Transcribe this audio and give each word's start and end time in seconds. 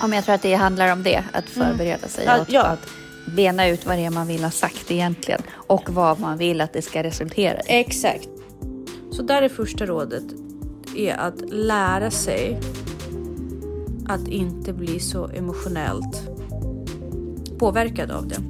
Ja, 0.00 0.06
men 0.06 0.16
jag 0.16 0.24
tror 0.24 0.34
att 0.34 0.42
det 0.42 0.54
handlar 0.54 0.92
om 0.92 1.02
det, 1.02 1.24
att 1.32 1.44
förbereda 1.44 2.08
sig 2.08 2.28
och 2.40 2.46
ja. 2.48 2.62
att 2.62 2.88
bena 3.36 3.68
ut 3.68 3.86
vad 3.86 3.96
det 3.96 4.04
är 4.04 4.10
man 4.10 4.26
vill 4.26 4.44
ha 4.44 4.50
sagt 4.50 4.90
egentligen 4.90 5.42
och 5.52 5.90
vad 5.90 6.20
man 6.20 6.38
vill 6.38 6.60
att 6.60 6.72
det 6.72 6.82
ska 6.82 7.02
resultera 7.02 7.60
i. 7.60 7.62
Exakt. 7.66 8.28
Så 9.10 9.22
där 9.22 9.42
är 9.42 9.48
första 9.48 9.86
rådet 9.86 10.24
är 10.96 11.14
att 11.14 11.50
lära 11.50 12.10
sig 12.10 12.60
att 14.08 14.28
inte 14.28 14.72
bli 14.72 15.00
så 15.00 15.28
emotionellt 15.28 16.28
påverkad 17.58 18.10
av 18.10 18.28
det. 18.28 18.40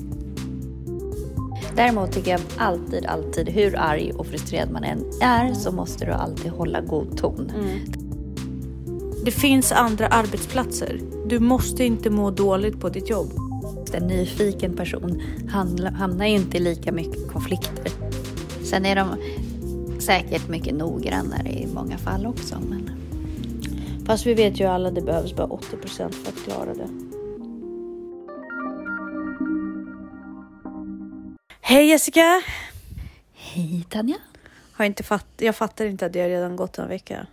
Däremot 1.77 2.13
tycker 2.13 2.31
jag 2.31 2.41
alltid, 2.57 3.07
alltid, 3.07 3.49
hur 3.49 3.79
arg 3.79 4.13
och 4.13 4.27
frustrerad 4.27 4.71
man 4.71 4.85
än 4.85 5.05
är, 5.23 5.55
så 5.55 5.73
måste 5.73 6.05
du 6.05 6.13
alltid 6.13 6.53
hålla 6.53 6.81
god 6.81 7.17
ton. 7.17 7.53
Det 9.29 9.33
finns 9.33 9.73
andra 9.73 10.07
arbetsplatser. 10.07 11.01
Du 11.27 11.39
måste 11.39 11.85
inte 11.85 12.11
må 12.11 12.31
dåligt 12.31 12.81
på 12.81 12.89
ditt 12.89 13.11
jobb. 13.11 13.33
En 13.93 14.07
nyfiken 14.07 14.77
person 14.77 15.23
hamnar 15.97 16.27
ju 16.27 16.33
inte 16.33 16.57
i 16.57 16.61
lika 16.61 16.93
mycket 16.93 17.33
konflikter. 17.33 17.93
Sen 18.65 18.87
är 18.87 18.97
de 18.97 19.17
säkert 20.01 20.49
mycket 20.49 20.75
noggrannare 20.75 21.49
i 21.49 21.67
många 21.75 21.99
fall 21.99 22.27
också. 22.27 22.61
Men... 22.61 22.91
Fast 24.07 24.27
vi 24.27 24.35
vet 24.35 24.61
ju 24.61 24.65
alla 24.65 24.91
det 24.91 25.03
behövs 25.03 25.37
bara 25.37 25.47
80 25.47 25.67
för 25.87 26.05
att 26.05 26.45
klara 26.45 26.75
det. 26.75 26.89
Hej 31.61 31.87
Jessica! 31.89 32.43
Hej 33.35 33.85
Tanja! 33.89 34.17
Har 34.73 34.85
inte 34.85 35.03
fatt, 35.03 35.27
jag 35.37 35.57
fattar 35.57 35.85
inte 35.85 36.07
att 36.07 36.13
det 36.13 36.29
redan 36.29 36.57
gått 36.57 36.79
en 36.79 36.89
vecka. 36.89 37.27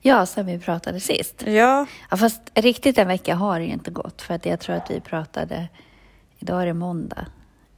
Ja, 0.00 0.26
sen 0.26 0.46
vi 0.46 0.58
pratade 0.58 1.00
sist. 1.00 1.42
Ja, 1.46 1.86
Ja, 2.10 2.16
fast 2.16 2.40
riktigt 2.54 2.98
en 2.98 3.08
vecka 3.08 3.34
har 3.34 3.58
det 3.60 3.64
ju 3.66 3.72
inte 3.72 3.90
gått 3.90 4.22
för 4.22 4.34
att 4.34 4.46
jag 4.46 4.60
tror 4.60 4.76
att 4.76 4.90
vi 4.90 5.00
pratade, 5.00 5.68
idag 6.38 6.62
är 6.62 6.66
det 6.66 6.74
måndag 6.74 7.26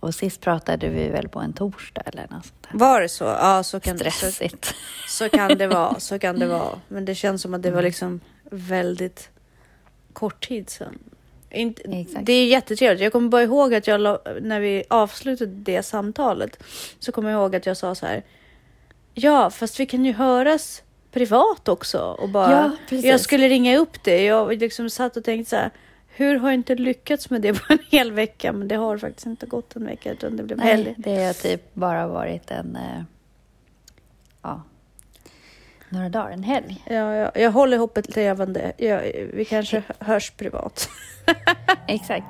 och 0.00 0.14
sist 0.14 0.40
pratade 0.40 0.88
vi 0.88 1.08
väl 1.08 1.28
på 1.28 1.38
en 1.40 1.52
torsdag 1.52 2.02
eller 2.06 2.22
något 2.22 2.30
sånt 2.46 2.66
där. 2.70 2.78
var 2.78 3.00
det 3.00 3.08
så? 3.08 3.24
Ja, 3.24 3.62
så 3.62 3.80
kan, 3.80 3.98
så, 3.98 4.10
Stressigt. 4.10 4.74
så 5.08 5.28
kan 5.28 5.58
det 5.58 5.66
vara. 5.66 6.00
Så 6.00 6.18
kan 6.18 6.38
det 6.38 6.46
vara. 6.58 6.78
Men 6.88 7.04
det 7.04 7.14
känns 7.14 7.42
som 7.42 7.54
att 7.54 7.62
det 7.62 7.70
var 7.70 7.82
liksom 7.82 8.20
väldigt 8.50 9.28
kort 10.12 10.48
tid 10.48 10.70
sedan. 10.70 10.98
Inte, 11.52 11.82
det 12.22 12.32
är 12.32 12.46
jättetrevligt. 12.46 13.02
Jag 13.02 13.12
kommer 13.12 13.28
bara 13.28 13.42
ihåg 13.42 13.74
att 13.74 13.86
jag 13.86 14.00
när 14.42 14.60
vi 14.60 14.84
avslutade 14.90 15.50
det 15.52 15.82
samtalet 15.82 16.62
så 16.98 17.12
kommer 17.12 17.30
jag 17.30 17.40
ihåg 17.40 17.56
att 17.56 17.66
jag 17.66 17.76
sa 17.76 17.94
så 17.94 18.06
här. 18.06 18.22
Ja, 19.14 19.50
fast 19.50 19.80
vi 19.80 19.86
kan 19.86 20.04
ju 20.04 20.12
höras 20.12 20.82
privat 21.12 21.68
också 21.68 21.98
och 22.02 22.28
bara. 22.28 22.72
Ja, 22.90 22.96
jag 22.96 23.20
skulle 23.20 23.48
ringa 23.48 23.78
upp 23.78 24.02
det. 24.04 24.24
Jag 24.24 24.58
liksom 24.58 24.90
satt 24.90 25.16
och 25.16 25.24
tänkte 25.24 25.50
så 25.50 25.56
här. 25.56 25.70
Hur 26.08 26.36
har 26.38 26.48
jag 26.48 26.54
inte 26.54 26.74
lyckats 26.74 27.30
med 27.30 27.42
det 27.42 27.52
på 27.54 27.72
en 27.72 27.78
hel 27.90 28.12
vecka? 28.12 28.52
Men 28.52 28.68
det 28.68 28.74
har 28.74 28.98
faktiskt 28.98 29.26
inte 29.26 29.46
gått 29.46 29.76
en 29.76 29.84
vecka 29.86 30.12
utan 30.12 30.36
det 30.36 30.42
blev 30.42 30.58
Nej, 30.58 30.66
helg. 30.68 30.94
det 30.98 31.24
har 31.24 31.32
typ 31.32 31.74
bara 31.74 32.06
varit 32.06 32.50
en, 32.50 32.76
eh, 32.76 33.02
ja, 34.42 34.62
några 35.88 36.08
dagar, 36.08 36.30
en 36.30 36.42
helg. 36.42 36.84
Ja, 36.86 37.14
jag, 37.14 37.30
jag 37.34 37.50
håller 37.50 37.78
hoppet 37.78 38.16
levande. 38.16 38.72
Jag, 38.76 39.02
vi 39.34 39.44
kanske 39.44 39.82
hörs 39.98 40.30
privat. 40.30 40.88
Exakt. 41.88 42.24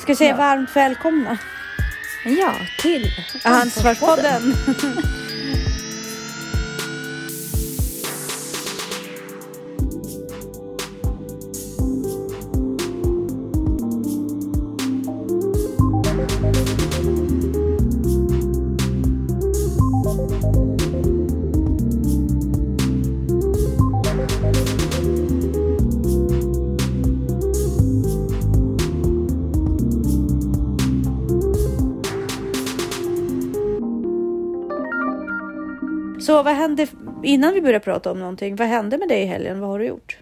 Ska 0.00 0.14
säga 0.16 0.30
Ja. 0.30 0.36
varmt 0.36 0.76
välkomna. 0.76 1.38
Ja, 2.24 2.54
till 2.82 3.06
Ansvarspodden. 3.44 4.42
Så 36.38 36.42
vad 36.42 36.54
hände 36.54 36.86
innan 37.22 37.54
vi 37.54 37.60
börjar 37.62 37.80
prata 37.80 38.10
om 38.12 38.18
någonting? 38.18 38.56
Vad 38.56 38.68
hände 38.68 38.98
med 38.98 39.08
dig 39.08 39.22
i 39.22 39.26
helgen? 39.26 39.60
Vad 39.60 39.70
har 39.70 39.78
du 39.78 39.86
gjort? 39.86 40.18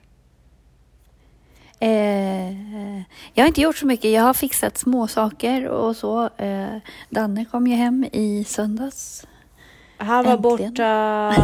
Eh, 1.79 2.97
jag 3.35 3.45
har 3.45 3.47
inte 3.47 3.61
gjort 3.61 3.77
så 3.77 3.87
mycket. 3.87 4.11
Jag 4.13 4.23
har 4.23 4.35
fixat 4.35 4.79
små 4.79 5.07
saker 5.07 5.67
och 5.69 5.97
så. 5.97 6.31
Eh, 6.37 6.77
Danne 7.11 7.45
kom 7.45 7.67
ju 7.67 7.75
hem 7.75 8.05
i 8.13 8.45
söndags. 8.45 9.27
Han 9.97 10.25
var 10.25 10.33
Äntligen. 10.33 10.71
borta 10.73 11.35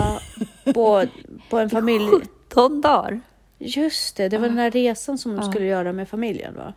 på, 0.74 1.04
på 1.50 1.58
en 1.58 1.70
familj. 1.78 2.08
17 2.48 2.80
dagar. 2.80 3.20
Just 3.58 4.16
det, 4.16 4.28
det 4.28 4.38
var 4.38 4.46
den 4.48 4.56
där 4.56 4.70
resan 4.70 5.18
som 5.18 5.36
de 5.36 5.44
Ja. 5.44 5.50
skulle 5.50 5.66
göra 5.66 5.92
med 5.92 6.08
familjen 6.08 6.54
va? 6.56 6.72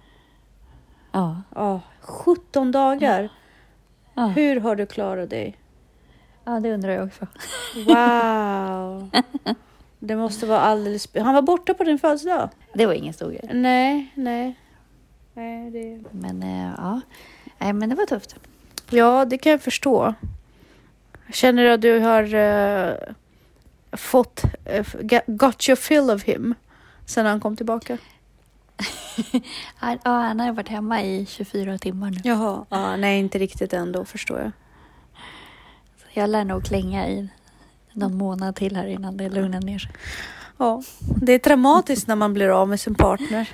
Ja. 1.12 1.41
Ja, 1.56 1.81
17 2.01 2.72
dagar. 2.72 3.29
Ja. 4.13 4.25
Hur 4.27 4.59
har 4.59 4.75
du 4.75 4.85
klarat 4.85 5.29
dig? 5.29 5.56
Ja, 6.45 6.59
det 6.59 6.73
undrar 6.73 6.91
jag 6.91 7.07
också. 7.07 7.28
Wow! 7.75 9.09
Det 10.00 10.16
måste 10.16 10.45
vara 10.45 10.59
alldeles... 10.59 11.07
Han 11.16 11.33
var 11.33 11.41
borta 11.41 11.73
på 11.73 11.83
din 11.83 12.00
födelsedag? 12.00 12.50
Det 12.73 12.85
var 12.85 12.94
ingen 12.94 13.13
stor 13.13 13.29
grej. 13.31 13.50
Nej, 13.53 14.11
nej. 14.16 14.59
nej 15.33 15.72
det... 15.72 16.03
Men 16.11 16.44
eh, 16.44 16.73
ja, 16.78 17.01
Nej, 17.57 17.73
men 17.73 17.89
det 17.89 17.95
var 17.95 18.06
tufft. 18.06 18.35
Ja, 18.89 19.25
det 19.25 19.38
kan 19.38 19.51
jag 19.51 19.61
förstå. 19.61 20.13
Känner 21.33 21.63
du 21.63 21.72
att 21.72 21.81
du 21.81 22.00
har 22.00 22.33
eh, 22.33 22.94
fått... 23.91 24.44
eh, 24.66 24.85
got- 25.27 25.69
your 25.69 25.75
fill 25.75 26.09
of 26.09 26.23
him 26.23 26.56
sen 27.06 27.25
han 27.25 27.39
kom 27.39 27.56
tillbaka? 27.56 27.97
Han, 29.75 29.97
ja, 30.03 30.12
han 30.12 30.39
har 30.39 30.51
varit 30.53 30.69
hemma 30.69 31.01
i 31.03 31.25
24 31.25 31.77
timmar 31.77 32.09
nu. 32.12 32.17
Jaha. 32.23 32.66
Ja, 32.69 32.95
nej, 32.97 33.19
inte 33.19 33.39
riktigt 33.39 33.73
ändå 33.73 34.06
förstår 34.06 34.39
jag. 34.39 34.51
Jag 36.18 36.30
lär 36.30 36.46
nog 36.46 36.66
klänga 36.66 37.08
i 37.09 37.28
någon 37.94 38.18
månad 38.18 38.56
till 38.56 38.76
här 38.76 38.88
innan 38.88 39.18
det 39.18 39.30
lugnar 39.30 39.62
ner 39.62 39.80
sig. 39.80 39.92
Ja, 40.58 40.84
det 41.22 41.34
är 41.34 41.40
traumatiskt 41.40 42.08
när 42.08 42.16
man 42.16 42.34
blir 42.34 42.50
av 42.50 42.68
med 42.70 42.80
sin 42.80 42.96
partner. 42.96 43.50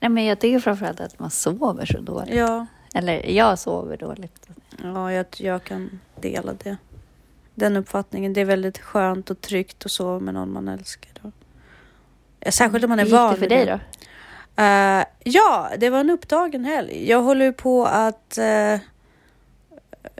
Nej, 0.00 0.08
men 0.10 0.24
jag 0.24 0.40
tycker 0.40 0.60
framförallt 0.60 1.00
att 1.00 1.18
man 1.18 1.30
sover 1.30 1.86
så 1.86 2.00
dåligt. 2.00 2.34
Ja, 2.34 2.66
Eller 2.94 3.30
jag 3.30 3.58
sover 3.58 3.96
dåligt. 3.96 4.48
ja 4.82 5.12
jag, 5.12 5.26
jag 5.36 5.64
kan 5.64 6.00
dela 6.20 6.52
det. 6.52 6.76
Den 7.54 7.76
uppfattningen. 7.76 8.32
Det 8.32 8.40
är 8.40 8.44
väldigt 8.44 8.78
skönt 8.78 9.30
och 9.30 9.40
tryggt 9.40 9.84
och 9.84 9.90
så 9.90 10.20
med 10.20 10.34
någon 10.34 10.52
man 10.52 10.68
älskar. 10.68 11.12
Då. 11.22 11.32
Särskilt 12.50 12.84
om 12.84 12.90
man 12.90 12.98
är 12.98 13.04
Hur 13.04 13.10
gick 13.10 13.18
van 13.18 13.34
det 13.34 13.38
för 13.40 13.48
dig 13.48 13.66
då? 13.66 13.80
Eh, 14.62 15.04
ja, 15.24 15.70
det 15.78 15.90
var 15.90 16.00
en 16.00 16.10
upptagen 16.10 16.64
helg. 16.64 17.08
Jag 17.10 17.22
håller 17.22 17.52
på 17.52 17.86
att 17.86 18.38
eh, 18.38 18.78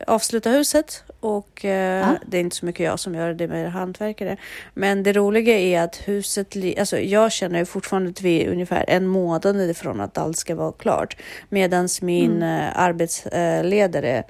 avsluta 0.06 0.50
huset 0.50 1.04
och 1.20 1.64
eh, 1.64 2.00
Ja. 2.00 2.16
det 2.26 2.36
är 2.36 2.40
inte 2.40 2.56
så 2.56 2.66
mycket 2.66 2.84
jag 2.86 3.00
som 3.00 3.14
gör 3.14 3.34
det 3.34 3.48
med 3.48 3.72
hantverkare. 3.72 4.36
Men 4.74 5.02
det 5.02 5.12
roliga 5.12 5.58
är 5.58 5.80
att 5.82 5.96
huset, 6.08 6.56
alltså 6.78 6.98
jag 6.98 7.32
känner 7.32 7.64
fortfarande 7.64 8.10
att 8.10 8.20
vi 8.22 8.44
är 8.44 8.50
ungefär 8.50 8.84
en 8.88 9.06
månad 9.06 9.70
ifrån 9.70 10.00
att 10.00 10.18
allt 10.18 10.36
ska 10.36 10.54
vara 10.54 10.72
klart. 10.72 11.16
Medan 11.48 11.88
min 12.02 12.42
eh, 12.42 12.78
arbetsledare 12.78 14.16
eh, 14.18 14.24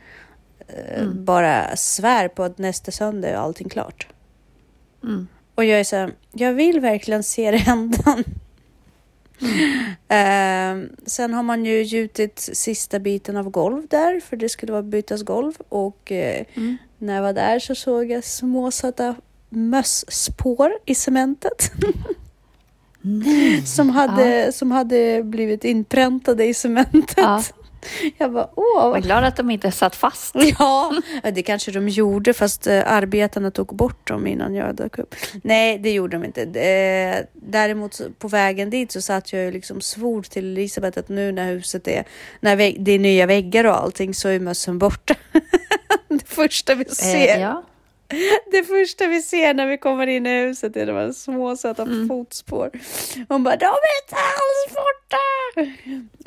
Mm. 1.00 1.24
bara 1.24 1.76
svär 1.76 2.28
på 2.28 2.42
att 2.42 2.58
nästa 2.58 2.90
söndag 2.90 3.28
är 3.28 3.34
allting 3.34 3.68
klart. 3.68 4.06
Mm. 5.02 5.28
Och 5.54 5.64
jag 5.64 5.80
är 5.80 5.84
så 5.84 5.96
här, 5.96 6.10
jag 6.32 6.52
vill 6.52 6.80
verkligen 6.80 7.22
se 7.22 7.50
det 7.50 7.56
hända. 7.56 8.18
Ehm, 10.08 10.88
sen 11.06 11.34
har 11.34 11.42
man 11.42 11.64
ju 11.64 11.82
gjutit 11.82 12.38
sista 12.52 12.98
biten 12.98 13.36
av 13.36 13.50
golv 13.50 13.86
där, 13.88 14.20
för 14.20 14.36
det 14.36 14.48
skulle 14.48 14.72
vara 14.72 14.82
bytas 14.82 15.22
golv. 15.22 15.52
Och 15.68 16.12
eh, 16.12 16.44
Mm. 16.54 16.76
när 16.98 17.14
jag 17.14 17.22
var 17.22 17.32
där 17.32 17.58
så 17.58 17.74
såg 17.74 18.10
jag 18.10 18.24
små 18.24 18.70
söta 18.70 19.14
mösspår 19.48 20.72
i 20.86 20.94
cementet 20.94 21.72
Nej. 23.00 23.62
som 23.66 23.90
hade, 23.90 24.52
som 24.52 24.70
hade 24.70 25.22
blivit 25.22 25.64
inpräntade 25.64 26.44
i 26.44 26.54
cementet. 26.54 27.14
Ja. 27.16 27.42
Jag 28.18 28.32
bara, 28.32 28.48
åh, 28.56 28.90
Var 28.90 29.00
glad 29.00 29.24
att 29.24 29.36
de 29.36 29.50
inte 29.50 29.70
satt 29.70 29.96
fast. 29.96 30.34
Ja, 30.58 30.92
det 31.34 31.42
kanske 31.42 31.70
de 31.70 31.88
gjorde 31.88 32.34
fast 32.34 32.66
eh, 32.66 32.92
arbetarna 32.92 33.50
tog 33.50 33.66
bort 33.66 34.08
dem 34.08 34.26
innan 34.26 34.54
jag 34.54 34.74
dök 34.74 34.98
upp. 34.98 35.14
Nej, 35.42 35.78
det 35.78 35.90
gjorde 35.92 36.16
de 36.16 36.24
inte. 36.24 36.42
Eh, 36.42 37.24
Däremot 37.32 38.00
på 38.18 38.28
vägen 38.28 38.70
dit 38.70 38.92
så 38.92 39.02
satt 39.02 39.32
jag 39.32 39.42
ju 39.42 39.50
liksom 39.50 39.80
svor 39.80 40.22
till 40.22 40.44
Elisabeth 40.52 40.98
att 40.98 41.08
nu 41.08 41.32
när 41.32 41.46
huset 41.46 41.88
är, 41.88 42.04
när 42.40 42.56
det 42.56 42.92
är 42.92 42.98
nya 42.98 43.26
väggar 43.26 43.64
och 43.64 43.76
allting 43.76 44.14
så 44.14 44.28
är 44.28 44.40
mössen 44.40 44.78
borta. 44.78 45.14
det 46.08 46.26
första 46.26 46.74
vi 46.74 46.84
ser. 46.84 47.36
Eh, 47.36 47.40
ja. 47.40 47.62
Det 48.50 48.62
första 48.64 49.06
vi 49.06 49.22
ser 49.22 49.54
när 49.54 49.66
vi 49.66 49.78
kommer 49.78 50.06
in 50.06 50.26
i 50.26 50.40
huset 50.40 50.76
är 50.76 50.86
de 50.86 50.92
här 50.92 51.12
små 51.12 51.56
söta 51.56 51.82
Mm. 51.82 52.08
fotspår. 52.08 52.70
Hon 53.28 53.44
bara, 53.44 53.56
de 53.56 53.64
är 53.66 54.02
inte 54.02 54.16
alls 54.16 54.74
borta! 54.74 55.16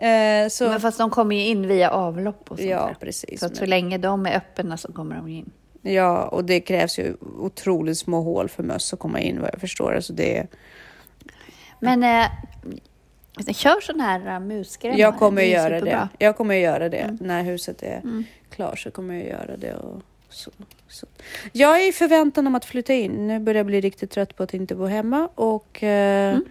Eh, 0.08 0.50
så, 0.50 0.70
Men 0.70 0.80
fast 0.82 0.98
de 0.98 1.10
kommer 1.10 1.36
ju 1.36 1.42
in 1.42 1.68
via 1.68 1.90
avlopp 1.90 2.52
och 2.52 2.58
sånt 2.58 2.70
ja, 2.70 2.86
där. 2.88 2.94
precis. 3.00 3.40
Så 3.40 3.46
att 3.46 3.56
så 3.56 3.66
länge 3.66 3.98
de 3.98 4.26
är 4.26 4.38
öppna 4.38 4.78
så 4.78 4.94
kommer 4.94 5.16
de 5.16 5.28
in. 5.28 5.52
Ja, 5.82 6.24
och 6.28 6.46
det 6.46 6.60
krävs 6.62 7.00
ju 7.00 7.16
otroligt 7.40 7.98
små 7.98 8.22
hål 8.22 8.50
för 8.50 8.64
möss 8.64 8.94
att 8.94 9.00
komma 9.00 9.20
in 9.20 9.42
vad 9.42 9.50
jag 9.54 9.62
förstår. 9.62 9.96
Alltså 9.96 10.14
det, 10.14 10.48
Men 11.80 12.04
eh, 12.04 12.26
kör 13.54 13.82
sån 13.82 14.00
här 14.00 14.34
uh, 14.36 14.40
musgrämmar. 14.40 14.98
jag 14.98 15.18
kommer 15.20 15.42
Det 15.42 15.48
att 15.48 15.52
göra 15.64 15.70
det. 15.74 15.80
superbra. 15.80 16.10
Jag 16.20 16.38
kommer 16.38 16.56
att 16.56 16.62
göra 16.62 16.90
det. 16.90 16.98
Mm. 16.98 17.18
När 17.22 17.44
huset 17.44 17.84
är 17.84 17.98
Mm. 18.04 18.24
klart 18.50 18.80
så 18.80 18.92
kommer 18.92 19.14
jag 19.16 19.28
göra 19.28 19.58
det. 19.58 19.74
Och 19.76 20.02
så, 20.30 20.52
så. 20.94 21.08
Jag 21.52 21.84
är 21.84 21.90
i 21.90 21.92
förväntan 21.92 22.48
om 22.48 22.56
att 22.56 22.66
flytta 22.66 22.94
in. 22.94 23.28
Nu 23.28 23.40
börjar 23.40 23.60
jag 23.60 23.66
bli 23.66 23.82
riktigt 23.82 24.12
trött 24.12 24.36
på 24.36 24.44
att 24.44 24.54
inte 24.54 24.76
bo 24.76 24.86
hemma 24.86 25.30
och 25.36 25.84
eh, 25.84 26.32
Mm. 26.34 26.44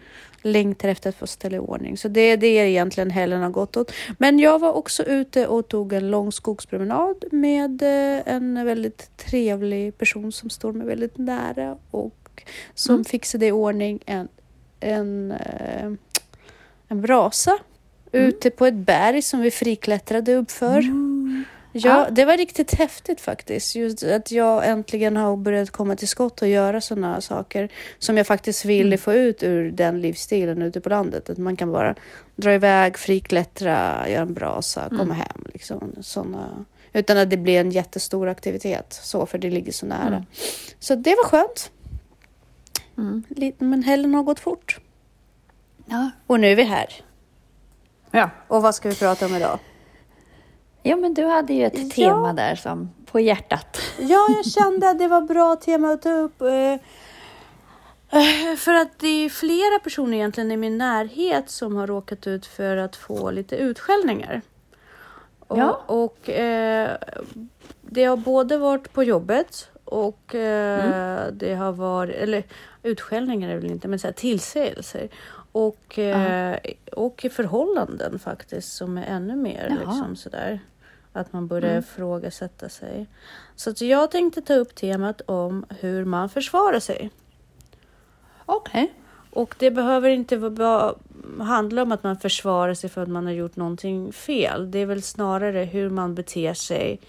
längtar 0.43 0.89
efter 0.89 1.09
att 1.11 1.17
få 1.17 1.27
ställa 1.27 1.57
i 1.57 1.59
ordning. 1.59 1.97
Så 1.97 2.09
det 2.09 2.21
är 2.21 2.37
det 2.37 2.47
egentligen 2.47 3.11
helgen 3.11 3.43
har 3.43 3.51
gått 3.51 3.77
åt. 3.77 3.93
Men 4.19 4.39
jag 4.39 4.59
var 4.59 4.73
också 4.73 5.03
ute 5.03 5.47
och 5.47 5.69
tog 5.69 5.93
en 5.93 6.11
lång 6.11 6.33
skogspromenad 6.33 7.25
med 7.33 7.83
eh, 7.83 8.35
en 8.35 8.65
väldigt 8.67 9.17
trevlig 9.17 9.99
person 9.99 10.33
som 10.33 10.51
står 10.51 10.73
mig 10.73 10.87
väldigt 10.87 11.19
nära 11.19 11.77
och 11.91 12.43
som 12.75 12.95
Mm. 12.95 13.05
fixade 13.05 13.47
i 13.47 13.53
ordning 13.53 14.01
en, 14.07 14.29
en, 14.81 15.33
eh, 15.33 15.93
en 16.89 17.01
brasa 17.03 17.59
Mm. 18.15 18.27
ute 18.29 18.51
på 18.51 18.67
ett 18.67 18.75
berg 18.75 19.23
som 19.23 19.41
vi 19.41 19.51
friklättrade 19.51 20.35
uppför. 20.35 20.79
Mm. 20.79 21.12
Ja, 21.73 22.07
det 22.11 22.25
var 22.25 22.37
riktigt 22.37 22.75
häftigt 22.75 23.21
faktiskt. 23.21 23.75
Just 23.77 24.03
att 24.03 24.31
jag 24.33 24.69
äntligen 24.69 25.17
har 25.17 25.37
börjat 25.37 25.71
komma 25.71 25.97
till 25.97 26.09
skott 26.09 26.43
och 26.43 26.49
göra 26.49 26.81
sådana 26.81 27.21
saker 27.21 27.69
som 27.99 28.17
jag 28.17 28.27
faktiskt 28.27 28.65
ville 28.65 28.87
Mm. 28.89 28.99
få 28.99 29.13
ut 29.15 29.43
ur 29.43 29.71
den 29.71 30.01
livsstilen 30.01 30.63
ute 30.63 30.81
på 30.81 30.89
landet. 30.89 31.31
Att 31.31 31.39
man 31.39 31.57
kan 31.57 31.73
bara 31.73 31.95
dra 32.37 32.55
iväg, 32.55 32.99
friklättra, 32.99 34.09
göra 34.09 34.23
en 34.23 34.35
brasa, 34.35 34.89
komma 34.89 35.03
Mm. 35.03 35.17
hem. 35.17 35.45
Liksom, 35.53 35.93
såna, 36.01 36.65
utan 36.93 37.17
att 37.19 37.31
det 37.31 37.37
blir 37.37 37.61
en 37.61 37.71
jättestor 37.71 38.29
aktivitet, 38.29 38.93
så 39.03 39.27
för 39.27 39.39
det 39.39 39.51
ligger 39.51 39.73
så 39.73 39.87
nära. 39.87 40.07
Mm. 40.17 40.25
Så 40.79 40.95
det 40.95 41.11
var 41.11 41.25
skönt. 41.25 41.71
Mm. 42.99 43.23
Men 43.59 43.83
helgen 43.83 44.15
har 44.15 44.23
gått 44.23 44.41
fort. 44.41 44.81
Ja. 45.87 46.11
Och 46.27 46.41
nu 46.41 46.49
är 46.53 46.57
vi 46.57 46.63
här. 46.63 46.87
ja. 48.11 48.31
Och 48.49 48.63
vad 48.63 48.75
ska 48.75 48.89
vi 48.89 48.95
prata 48.95 49.27
om 49.27 49.35
idag? 49.37 49.59
Ja, 50.83 50.97
men 50.97 51.15
du 51.15 51.25
hade 51.25 51.53
ju 51.55 51.65
ett 51.65 51.79
Ja. 51.79 51.89
tema 51.95 52.33
där 52.33 52.55
som 52.55 52.91
på 53.07 53.21
hjärtat. 53.21 53.79
Ja, 53.99 54.27
jag 54.37 54.47
kände 54.47 54.91
att 54.91 54.99
det 54.99 55.09
var 55.09 55.21
bra 55.21 55.57
tema 55.57 55.89
att 55.93 56.03
ta 56.03 56.11
upp. 56.13 56.41
eh, 56.43 56.73
eh, 58.21 58.57
För 58.59 58.75
att 58.75 58.99
det 58.99 59.09
är 59.25 59.29
flera 59.29 59.79
personer 59.79 60.17
egentligen 60.17 60.53
i 60.53 60.57
min 60.57 60.79
närhet 60.79 61.51
som 61.51 61.77
har 61.77 61.87
råkat 61.87 62.27
ut 62.27 62.47
för 62.47 62.77
att 62.77 62.97
få 62.97 63.31
lite 63.31 63.57
utskällningar. 63.57 64.41
Och, 65.49 65.59
Ja. 65.59 65.83
och 65.87 66.29
eh, 66.31 66.91
det 67.83 68.05
har 68.05 68.17
både 68.17 68.57
varit 68.59 68.93
på 68.93 69.03
jobbet 69.05 69.69
och 69.85 70.35
eh, 70.35 71.27
det 71.33 71.55
har 71.55 71.73
varit, 71.73 72.15
eller 72.17 72.43
utskällningar 72.83 73.51
är 73.51 73.57
väl 73.57 73.71
inte, 73.71 73.89
men 73.89 73.99
så 73.99 74.07
här, 74.07 74.13
tillsägelser. 74.15 75.09
Och, 75.53 75.99
eh, 75.99 76.57
och 76.93 77.25
i 77.25 77.29
förhållanden 77.31 78.19
faktiskt 78.19 78.73
som 78.73 78.99
är 78.99 79.07
ännu 79.07 79.37
mer 79.37 79.67
Jaha. 79.71 79.79
liksom 79.93 80.17
sådär. 80.17 80.61
Att 81.13 81.33
man 81.33 81.47
börjar 81.47 81.71
Mm. 81.71 81.79
ifrågasätta 81.79 82.69
sig. 82.69 83.07
Så 83.57 83.71
att 83.71 83.81
jag 83.81 84.11
tänkte 84.11 84.43
ta 84.43 84.55
upp 84.55 84.75
temat 84.75 85.21
om 85.27 85.65
hur 85.81 86.05
man 86.05 86.29
försvarar 86.29 86.81
sig. 86.81 87.11
Okej. 88.47 88.95
Och 89.31 89.55
det 89.59 89.71
behöver 89.71 90.11
inte 90.11 90.37
vara 90.37 90.95
handla 91.41 91.83
om 91.83 91.93
att 91.93 92.03
man 92.03 92.17
försvarar 92.17 92.75
sig 92.75 92.91
för 92.91 93.03
att 93.03 93.09
man 93.09 93.27
har 93.27 93.33
gjort 93.33 93.57
någonting 93.57 94.13
fel. 94.13 94.71
Det 94.71 94.79
är 94.79 94.87
väl 94.87 95.03
snarare 95.03 95.65
hur 95.65 95.91
man 95.91 96.15
beter 96.15 96.55
sig 96.55 97.01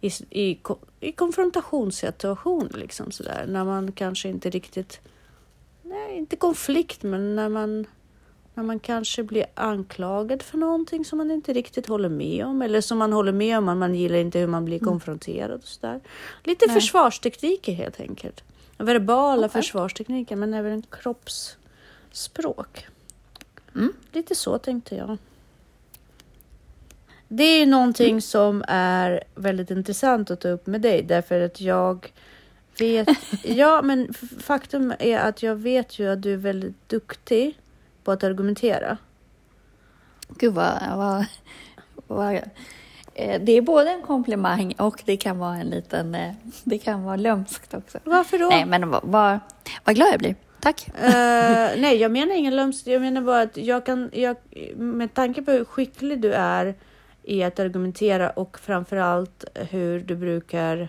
i, 0.00 0.10
i, 0.30 0.58
i 1.00 1.12
konfrontationssituationer. 1.12 2.78
Liksom 2.78 3.10
sådär. 3.10 3.44
När 3.48 3.64
man 3.64 3.92
kanske 3.92 4.28
inte 4.28 4.50
riktigt, 4.50 5.00
nej 5.82 6.16
inte 6.16 6.36
konflikt, 6.36 7.02
men 7.02 7.36
när 7.36 7.48
man, 7.48 7.86
när 8.60 8.66
man 8.66 8.80
kanske 8.80 9.22
blir 9.22 9.46
anklagad 9.54 10.42
för 10.42 10.58
någonting 10.58 11.04
som 11.04 11.18
man 11.18 11.30
inte 11.30 11.52
riktigt 11.52 11.86
håller 11.86 12.08
med 12.08 12.46
om. 12.46 12.62
Eller 12.62 12.80
som 12.80 12.98
man 12.98 13.12
håller 13.12 13.32
med 13.32 13.58
om, 13.58 13.64
men 13.64 13.78
man 13.78 13.94
gillar 13.94 14.18
inte 14.18 14.38
hur 14.38 14.46
man 14.46 14.64
blir 14.64 14.78
konfronterad 14.78 15.60
och 15.62 15.68
sådär. 15.68 16.00
Lite 16.44 16.66
Nej. 16.66 16.74
försvarstekniker 16.74 17.72
helt 17.72 18.00
enkelt. 18.00 18.44
Verbala 18.78 19.46
Okej. 19.46 19.62
försvarstekniker, 19.62 20.36
men 20.36 20.54
även 20.54 20.82
kroppsspråk. 20.90 22.86
Mm. 23.74 23.92
Lite 24.12 24.34
så 24.34 24.58
tänkte 24.58 24.94
jag. 24.94 25.18
Det 27.28 27.44
är 27.44 27.66
någonting 27.66 28.22
som 28.22 28.64
är 28.68 29.24
väldigt 29.34 29.70
intressant 29.70 30.30
att 30.30 30.40
ta 30.40 30.48
upp 30.48 30.66
med 30.66 30.80
dig 30.80 31.02
därför 31.02 31.40
att 31.40 31.60
jag 31.60 32.12
vet. 32.78 33.08
ja, 33.44 33.82
men 33.82 34.14
faktum 34.40 34.94
är 34.98 35.18
att 35.18 35.42
jag 35.42 35.56
vet 35.56 35.98
ju 35.98 36.12
att 36.12 36.22
du 36.22 36.32
är 36.32 36.36
väldigt 36.36 36.88
duktig 36.88 37.58
på 38.04 38.12
att 38.12 38.24
argumentera. 38.24 38.96
Gud 40.28 40.54
vad... 40.54 40.74
vad, 40.96 41.24
vad 42.06 42.34
eh, 43.14 43.40
det 43.42 43.52
är 43.52 43.62
både 43.62 43.90
en 43.90 44.02
komplimang 44.02 44.74
och 44.78 45.02
det 45.06 45.16
kan 45.16 45.38
vara 45.38 45.56
en 45.56 45.66
liten... 45.66 46.14
eh, 46.14 46.32
Det 46.64 46.78
kan 46.78 47.02
vara 47.02 47.16
lömskt 47.16 47.74
också. 47.74 47.98
Varför 48.04 48.38
då? 48.38 48.48
Nej, 48.48 48.66
men 48.66 48.90
vad, 48.90 49.00
vad, 49.04 49.38
vad 49.84 49.94
glad 49.94 50.08
jag 50.12 50.18
blir. 50.18 50.34
Tack. 50.60 50.88
Eh, 50.88 51.00
nej, 51.80 51.96
jag 51.96 52.10
menar 52.10 52.34
ingen 52.34 52.56
lömsk. 52.56 52.86
Jag 52.86 53.02
menar 53.02 53.20
bara 53.20 53.42
att 53.42 53.56
jag 53.56 53.86
kan, 53.86 54.10
jag, 54.12 54.36
med 54.76 55.14
tanke 55.14 55.42
på 55.42 55.50
hur 55.50 55.64
skicklig 55.64 56.20
du 56.20 56.32
är 56.32 56.74
i 57.22 57.42
att 57.42 57.60
argumentera 57.60 58.30
och 58.30 58.58
framförallt 58.58 59.44
hur 59.54 60.00
du 60.00 60.16
brukar, 60.16 60.88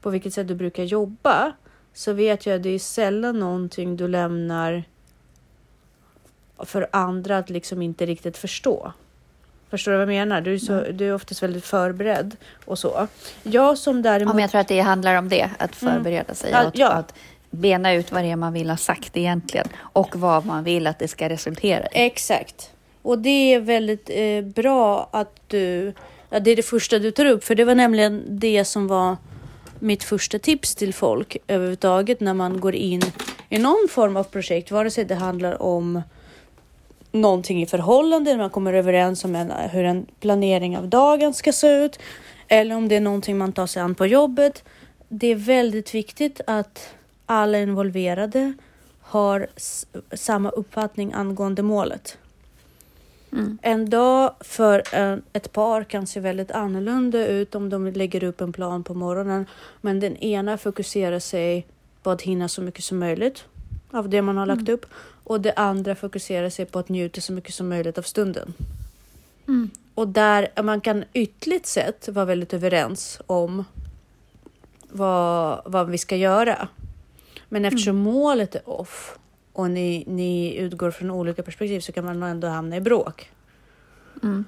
på 0.00 0.10
vilket 0.10 0.34
sätt 0.34 0.48
du 0.48 0.54
brukar 0.54 0.82
jobba, 0.84 1.52
så 1.94 2.12
vet 2.12 2.46
jag 2.46 2.56
att 2.56 2.62
det 2.62 2.68
är 2.68 2.78
sällan 2.78 3.38
någonting 3.38 3.96
du 3.96 4.08
lämnar 4.08 4.84
för 6.66 6.88
andra 6.92 7.38
att 7.38 7.50
liksom 7.50 7.82
inte 7.82 8.06
riktigt 8.06 8.36
förstå. 8.36 8.92
Förstår 9.70 9.92
du 9.92 9.98
vad 9.98 10.02
jag 10.02 10.08
menar? 10.08 10.40
Du 10.40 10.54
är, 10.54 10.58
så, 10.58 10.84
du 10.92 11.08
är 11.08 11.14
oftast 11.14 11.42
väldigt 11.42 11.64
förberedd 11.64 12.36
och 12.64 12.78
så. 12.78 13.08
Jag 13.42 13.78
som 13.78 14.02
däremot... 14.02 14.30
Ja, 14.30 14.34
men 14.34 14.42
jag 14.42 14.50
tror 14.50 14.60
att 14.60 14.68
det 14.68 14.80
handlar 14.80 15.14
om 15.14 15.28
det, 15.28 15.50
att 15.58 15.76
förbereda 15.76 16.34
sig. 16.34 16.50
Ja, 16.50 16.60
och 16.62 16.68
att, 16.68 16.78
ja. 16.78 16.88
att 16.88 17.14
bena 17.50 17.92
ut 17.92 18.12
vad 18.12 18.24
det 18.24 18.30
är 18.30 18.36
man 18.36 18.52
vill 18.52 18.70
ha 18.70 18.76
sagt 18.76 19.16
egentligen 19.16 19.68
och 19.76 20.16
vad 20.16 20.46
man 20.46 20.64
vill 20.64 20.86
att 20.86 20.98
det 20.98 21.08
ska 21.08 21.28
resultera 21.28 21.84
i. 21.84 21.88
Exakt. 21.92 22.70
Och 23.02 23.18
det 23.18 23.54
är 23.54 23.60
väldigt 23.60 24.10
eh, 24.12 24.44
bra 24.44 25.08
att 25.12 25.40
du... 25.46 25.92
Ja, 26.30 26.40
det 26.40 26.50
är 26.50 26.56
det 26.56 26.62
första 26.62 26.98
du 26.98 27.10
tar 27.10 27.26
upp, 27.26 27.44
för 27.44 27.54
det 27.54 27.64
var 27.64 27.74
nämligen 27.74 28.24
det 28.28 28.64
som 28.64 28.88
var 28.88 29.16
mitt 29.78 30.04
första 30.04 30.38
tips 30.38 30.74
till 30.74 30.94
folk 30.94 31.36
överhuvudtaget 31.46 32.20
när 32.20 32.34
man 32.34 32.60
går 32.60 32.74
in 32.74 33.02
i 33.48 33.58
någon 33.58 33.88
form 33.90 34.16
av 34.16 34.24
projekt, 34.24 34.70
vare 34.70 34.90
sig 34.90 35.04
det 35.04 35.14
handlar 35.14 35.62
om 35.62 36.02
någonting 37.20 37.62
i 37.62 37.66
förhållande, 37.66 38.36
man 38.36 38.50
kommer 38.50 38.72
överens 38.72 39.24
om 39.24 39.34
en, 39.34 39.50
hur 39.50 39.84
en 39.84 40.06
planering 40.20 40.78
av 40.78 40.88
dagen 40.88 41.34
ska 41.34 41.52
se 41.52 41.84
ut, 41.84 41.98
eller 42.48 42.76
om 42.76 42.88
det 42.88 42.96
är 42.96 43.00
någonting 43.00 43.38
man 43.38 43.52
tar 43.52 43.66
sig 43.66 43.82
an 43.82 43.94
på 43.94 44.06
jobbet. 44.06 44.64
Det 45.08 45.26
är 45.26 45.34
väldigt 45.34 45.94
viktigt 45.94 46.40
att 46.46 46.94
alla 47.26 47.58
involverade 47.58 48.52
har 49.00 49.46
samma 50.12 50.50
uppfattning 50.50 51.12
angående 51.12 51.62
målet. 51.62 52.18
Mm. 53.32 53.58
En 53.62 53.90
dag 53.90 54.34
för 54.40 54.94
en, 54.94 55.22
ett 55.32 55.52
par 55.52 55.84
kan 55.84 56.06
se 56.06 56.20
väldigt 56.20 56.50
annorlunda 56.50 57.26
ut 57.26 57.54
om 57.54 57.70
de 57.70 57.86
lägger 57.86 58.24
upp 58.24 58.40
en 58.40 58.52
plan 58.52 58.84
på 58.84 58.94
morgonen. 58.94 59.46
Men 59.80 60.00
den 60.00 60.16
ena 60.16 60.58
fokuserar 60.58 61.18
sig 61.18 61.66
på 62.02 62.10
att 62.10 62.22
hinna 62.22 62.48
så 62.48 62.62
mycket 62.62 62.84
som 62.84 62.98
möjligt 62.98 63.44
av 63.90 64.08
det 64.08 64.22
man 64.22 64.36
har 64.36 64.46
lagt 64.46 64.68
upp. 64.68 64.86
Och 65.28 65.40
det 65.40 65.52
andra 65.52 65.94
fokuserar 65.94 66.50
sig 66.50 66.66
på 66.66 66.78
att 66.78 66.88
njuta 66.88 67.20
så 67.20 67.32
mycket 67.32 67.54
som 67.54 67.68
möjligt 67.68 67.98
av 67.98 68.02
stunden. 68.02 68.54
Mm. 69.48 69.70
Och 69.94 70.08
där 70.08 70.62
man 70.62 70.80
kan 70.80 71.04
ytligt 71.12 71.66
sett 71.66 72.08
vara 72.08 72.24
väldigt 72.24 72.54
överens 72.54 73.20
om 73.26 73.64
vad, 74.88 75.62
vad 75.64 75.90
vi 75.90 75.98
ska 75.98 76.16
göra. 76.16 76.68
Men 77.48 77.64
eftersom 77.64 77.96
målet 77.96 78.54
är 78.54 78.68
off 78.68 79.18
och 79.52 79.70
ni, 79.70 80.04
ni 80.06 80.56
utgår 80.56 80.90
från 80.90 81.10
olika 81.10 81.42
perspektiv 81.42 81.80
så 81.80 81.92
kan 81.92 82.04
man 82.04 82.22
ändå 82.22 82.48
hamna 82.48 82.76
i 82.76 82.80
bråk. 82.80 83.30
Mm. 84.22 84.44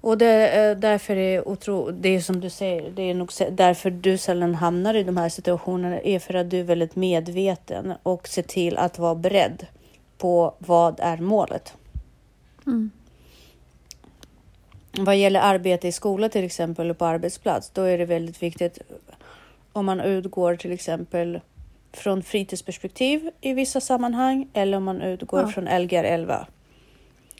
Och 0.00 0.18
det, 0.18 0.26
är 0.26 0.74
därför 0.74 1.16
är 1.16 1.48
otro, 1.48 1.90
det 1.90 2.08
är 2.08 2.20
som 2.20 2.40
du 2.40 2.50
säger, 2.50 2.90
det 2.90 3.02
är 3.02 3.14
nog 3.14 3.30
därför 3.50 3.90
du 3.90 4.18
sällan 4.18 4.54
hamnar 4.54 4.94
i 4.94 5.02
de 5.02 5.16
här 5.16 5.28
situationerna 5.28 6.00
är 6.00 6.18
för 6.18 6.34
att 6.34 6.50
du 6.50 6.60
är 6.60 6.64
väldigt 6.64 6.96
medveten 6.96 7.94
och 8.02 8.28
ser 8.28 8.42
till 8.42 8.76
att 8.76 8.98
vara 8.98 9.14
beredd 9.14 9.66
på 10.24 10.54
vad 10.58 11.00
är 11.00 11.16
målet. 11.16 11.74
Mm. 12.66 12.90
Vad 14.98 15.16
gäller 15.16 15.40
arbete 15.40 15.88
i 15.88 15.92
skola 15.92 16.28
till 16.28 16.44
exempel 16.44 16.84
eller 16.84 16.94
på 16.94 17.04
arbetsplats, 17.04 17.70
då 17.70 17.82
är 17.82 17.98
det 17.98 18.04
väldigt 18.04 18.42
viktigt 18.42 18.78
om 19.72 19.86
man 19.86 20.00
utgår 20.00 20.56
till 20.56 20.72
exempel 20.72 21.40
från 21.92 22.22
fritidsperspektiv 22.22 23.30
i 23.40 23.54
vissa 23.54 23.80
sammanhang 23.80 24.48
eller 24.52 24.76
om 24.76 24.84
man 24.84 25.02
utgår 25.02 25.40
Ja. 25.40 25.48
från 25.48 25.64
Lgr 25.64 26.04
11. 26.04 26.46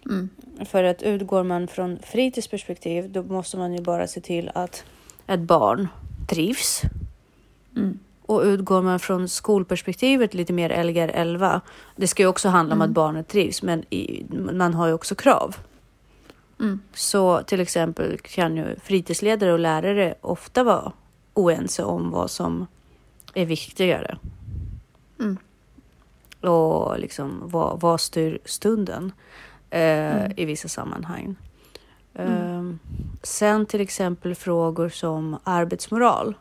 Mm. 0.04 0.28
För 0.64 0.84
att 0.84 1.02
utgår 1.02 1.42
man 1.42 1.68
från 1.68 1.98
fritidsperspektiv 2.02 3.10
då 3.10 3.22
måste 3.22 3.56
man 3.56 3.74
ju 3.74 3.80
bara 3.80 4.06
se 4.06 4.20
till 4.20 4.50
att 4.54 4.84
ett 5.26 5.40
barn 5.40 5.88
trivs. 6.28 6.82
Mm. 7.76 7.98
Och 8.26 8.40
utgår 8.42 8.82
man 8.82 9.00
från 9.00 9.28
skolperspektivet 9.28 10.34
lite 10.34 10.52
mer 10.52 10.84
Lgr 10.84 11.10
11. 11.14 11.60
Det 11.96 12.06
ska 12.06 12.22
ju 12.22 12.28
också 12.28 12.48
handla 12.48 12.72
om 12.74 12.80
Mm. 12.80 12.90
att 12.90 12.94
barnet 12.94 13.28
trivs 13.28 13.62
men 13.62 13.84
i, 13.90 14.26
man 14.52 14.74
har 14.74 14.86
ju 14.86 14.92
också 14.92 15.14
krav. 15.14 15.56
Mm. 16.60 16.80
Så 16.94 17.42
till 17.42 17.60
exempel 17.60 18.18
kan 18.18 18.56
ju 18.56 18.76
fritidsledare 18.82 19.52
och 19.52 19.58
lärare 19.58 20.14
ofta 20.20 20.64
vara 20.64 20.92
oense 21.34 21.84
om 21.84 22.10
vad 22.10 22.30
som 22.30 22.66
är 23.34 23.46
viktigare. 23.46 24.18
Mm. 25.20 25.38
Och 26.40 26.98
liksom 26.98 27.40
vad, 27.44 27.80
vad 27.80 28.00
styr 28.00 28.38
stunden 28.44 29.12
eh, 29.70 29.80
Mm. 30.16 30.32
i 30.36 30.44
vissa 30.44 30.68
sammanhang. 30.68 31.36
Mm. 32.14 32.70
Eh, 32.70 32.76
sen 33.22 33.66
till 33.66 33.80
exempel 33.80 34.34
frågor 34.34 34.88
som 34.88 35.38
arbetsmoral. 35.44 36.34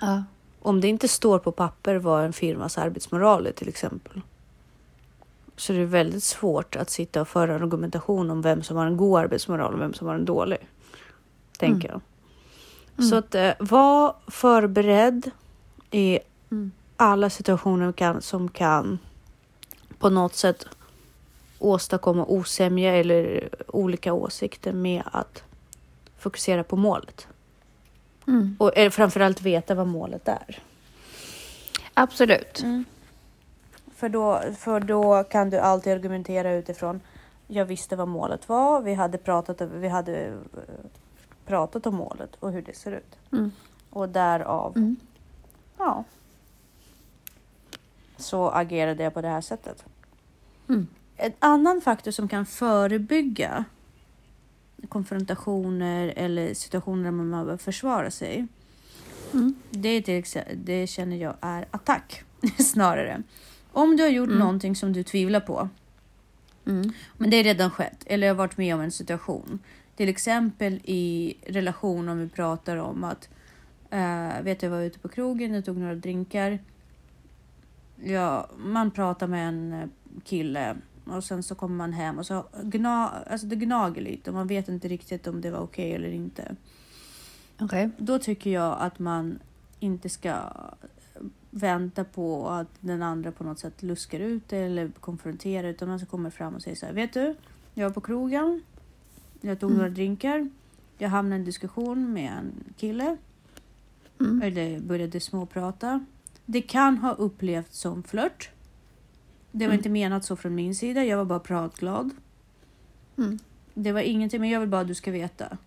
Ja. 0.00 0.24
Om 0.62 0.80
det 0.80 0.88
inte 0.88 1.08
står 1.08 1.38
på 1.38 1.52
papper 1.52 1.96
vad 1.96 2.24
en 2.24 2.32
firmas 2.32 2.78
arbetsmoral 2.78 3.46
är 3.46 3.52
till 3.52 3.68
exempel. 3.68 4.20
Så 5.56 5.72
det 5.72 5.78
är 5.80 5.84
väldigt 5.84 6.24
svårt 6.24 6.76
att 6.76 6.90
sitta 6.90 7.20
och 7.20 7.28
föra 7.28 7.54
en 7.54 7.62
argumentation 7.62 8.30
om 8.30 8.42
vem 8.42 8.62
som 8.62 8.76
har 8.76 8.86
en 8.86 8.96
god 8.96 9.20
arbetsmoral 9.20 9.74
och 9.74 9.80
vem 9.80 9.94
som 9.94 10.06
har 10.06 10.14
en 10.14 10.24
dålig. 10.24 10.58
Tänker 11.58 11.88
jag. 11.88 12.00
Mm. 12.96 13.10
Så 13.10 13.16
att 13.16 13.34
eh, 13.34 13.52
var 13.58 14.16
förberedd 14.26 15.30
i 15.90 16.18
Mm. 16.50 16.70
alla 16.96 17.30
situationer 17.30 17.92
kan, 17.92 18.22
som 18.22 18.48
kan 18.48 18.98
på 19.98 20.10
något 20.10 20.34
sätt 20.34 20.66
åstadkomma 21.58 22.24
osämja 22.24 22.96
eller 22.96 23.48
olika 23.66 24.12
åsikter 24.12 24.72
med 24.72 25.02
att 25.04 25.42
fokusera 26.18 26.64
på 26.64 26.76
målet. 26.76 27.26
Mm. 28.30 28.56
Och 28.58 28.78
eh, 28.78 28.90
framförallt 28.90 29.42
veta 29.42 29.74
vad 29.74 29.86
målet 29.86 30.28
är. 30.28 30.58
Absolut. 31.94 32.64
För, 33.96 34.08
då, 34.08 34.42
för 34.58 34.80
då 34.80 35.24
kan 35.24 35.50
du 35.50 35.58
alltid 35.58 35.92
argumentera 35.92 36.52
utifrån 36.52 37.00
jag 37.46 37.64
visste 37.64 37.96
vad 37.96 38.08
målet 38.08 38.48
var, 38.48 38.80
vi 38.82 38.94
hade 38.94 39.18
pratat, 39.18 39.60
vi 39.60 39.88
hade 39.88 40.26
eh, 40.26 40.34
pratat 41.46 41.86
om 41.86 41.94
målet 41.94 42.36
och 42.40 42.52
hur 42.52 42.62
det 42.62 42.76
ser 42.76 42.92
ut. 42.92 43.16
Mm. 43.32 43.52
Och 43.90 44.08
därav, 44.08 44.76
Mm. 44.76 44.96
ja, 45.78 46.04
så 48.16 48.50
agerade 48.50 49.02
jag 49.02 49.14
på 49.14 49.20
det 49.20 49.28
här 49.28 49.40
sättet. 49.40 49.84
Mm. 50.68 50.86
En 51.16 51.32
annan 51.38 51.80
faktor 51.80 52.10
som 52.10 52.28
kan 52.28 52.46
förebygga 52.46 53.64
konfrontationer 54.88 56.12
eller 56.16 56.54
situationer 56.54 57.04
där 57.04 57.10
man 57.10 57.30
behöver 57.30 57.56
försvara 57.56 58.10
sig. 58.10 58.46
Mm. 59.32 59.54
Det, 59.70 59.88
är 59.88 60.00
till 60.02 60.18
exempel, 60.18 60.56
det 60.64 60.86
känner 60.86 61.16
jag 61.16 61.36
är 61.40 61.66
attack 61.70 62.22
snarare. 62.58 63.22
Om 63.72 63.96
du 63.96 64.02
har 64.02 64.10
gjort 64.10 64.28
Mm. 64.28 64.38
någonting 64.38 64.76
som 64.76 64.92
du 64.92 65.02
tvivlar 65.02 65.40
på, 65.40 65.68
Mm. 66.66 66.92
men 67.16 67.30
det 67.30 67.36
är 67.36 67.44
redan 67.44 67.70
skett 67.70 68.02
eller 68.06 68.28
har 68.28 68.34
varit 68.34 68.56
med 68.56 68.74
om 68.74 68.80
en 68.80 68.90
situation. 68.90 69.58
Till 69.96 70.08
exempel 70.08 70.80
i 70.84 71.34
relation 71.46 72.08
om 72.08 72.18
vi 72.18 72.28
pratar 72.28 72.76
om 72.76 73.04
att 73.04 73.28
eh, 73.90 74.42
vet 74.42 74.62
jag 74.62 74.70
var 74.70 74.80
ute 74.80 74.98
på 74.98 75.08
krogen, 75.08 75.54
jag 75.54 75.64
tog 75.64 75.76
några 75.76 75.94
drinkar. 75.94 76.58
Ja, 78.04 78.48
man 78.58 78.90
pratar 78.90 79.26
med 79.26 79.48
en 79.48 79.72
eh, 79.72 79.86
kille 80.24 80.76
och 81.12 81.24
sen 81.24 81.42
så 81.42 81.54
kommer 81.54 81.76
man 81.76 81.92
hem 81.92 82.18
och 82.18 82.26
så 82.26 82.44
gna, 82.62 83.08
alltså 83.08 83.46
det 83.46 83.56
gnager 83.56 84.02
lite 84.02 84.30
och 84.30 84.34
man 84.34 84.46
vet 84.46 84.68
inte 84.68 84.88
riktigt 84.88 85.26
om 85.26 85.40
det 85.40 85.50
var 85.50 85.58
okej 85.60 85.92
eller 85.94 86.10
inte. 86.12 86.56
Okej. 87.60 87.90
Då 87.98 88.18
tycker 88.18 88.50
jag 88.50 88.76
att 88.80 88.98
man 88.98 89.38
inte 89.80 90.08
ska 90.08 90.34
vänta 91.50 92.04
på 92.04 92.48
att 92.48 92.68
den 92.80 93.02
andra 93.02 93.32
på 93.32 93.44
något 93.44 93.58
sätt 93.58 93.82
luskar 93.82 94.20
ut 94.20 94.48
det 94.48 94.58
eller 94.58 94.88
konfronterar 95.00 95.68
utan 95.68 95.88
man 95.88 95.98
ska 95.98 96.06
komma 96.08 96.30
fram 96.30 96.54
och 96.54 96.62
säga 96.62 96.76
så 96.76 96.86
här. 96.86 96.92
Vet 96.92 97.12
du, 97.12 97.34
jag 97.74 97.88
var 97.88 97.94
på 97.94 98.00
krogen. 98.00 98.62
Jag 99.40 99.60
tog 99.60 99.70
Mm. 99.70 99.78
några 99.78 99.90
drinkar. 99.94 100.48
Jag 100.98 101.08
hamnade 101.08 101.36
i 101.36 101.38
en 101.38 101.44
diskussion 101.44 102.12
med 102.12 102.32
en 102.32 102.52
kille. 102.76 103.16
Mm. 104.20 104.42
Eller 104.42 104.80
började 104.80 105.20
småprata. 105.20 106.04
Det 106.46 106.62
kan 106.62 106.96
ha 106.98 107.12
upplevts 107.12 107.78
som 107.78 108.02
flört. 108.02 108.50
Det 109.52 109.64
var 109.66 109.72
Mm. 109.72 109.78
inte 109.78 109.88
menat 109.88 110.24
så 110.24 110.36
från 110.36 110.54
min 110.54 110.74
sida. 110.74 111.04
Jag 111.04 111.16
var 111.16 111.24
bara 111.24 111.38
pratglad. 111.40 112.10
Mm. 113.18 113.38
Det 113.74 113.92
var 113.92 114.00
ingenting, 114.00 114.40
men 114.40 114.50
jag 114.50 114.60
vill 114.60 114.68
bara 114.68 114.80
att 114.80 114.86
du 114.88 114.94
ska 114.94 115.10
veta. 115.10 115.58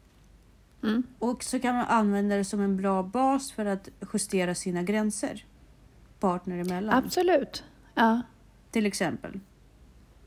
Mm. 0.84 1.04
Och 1.20 1.44
så 1.44 1.60
kan 1.60 1.76
man 1.76 1.86
använda 1.86 2.36
det 2.36 2.46
som 2.46 2.62
en 2.62 2.78
bra 2.78 3.04
bas 3.04 3.52
för 3.52 3.66
att 3.66 3.90
justera 4.14 4.56
sina 4.56 4.84
gränser. 4.84 5.46
Partner 6.20 6.58
emellan. 6.58 7.04
Absolut. 7.06 7.64
Ja. 7.96 8.22
Till 8.72 8.86
exempel. 8.86 9.40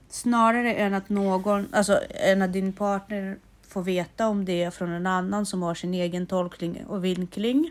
Snarare 0.09 0.75
än 0.75 0.95
att 0.95 1.09
någon, 1.09 1.67
alltså 1.75 2.01
än 2.11 2.43
att 2.43 2.53
din 2.53 2.73
partner 2.73 3.39
får 3.69 3.83
veta 3.83 4.29
om 4.29 4.45
det 4.45 4.75
från 4.75 4.91
en 4.91 5.07
annan 5.07 5.47
som 5.47 5.63
har 5.63 5.75
sin 5.75 5.95
egen 5.95 6.27
tolkning 6.27 6.85
och 6.87 7.05
vinkling. 7.05 7.71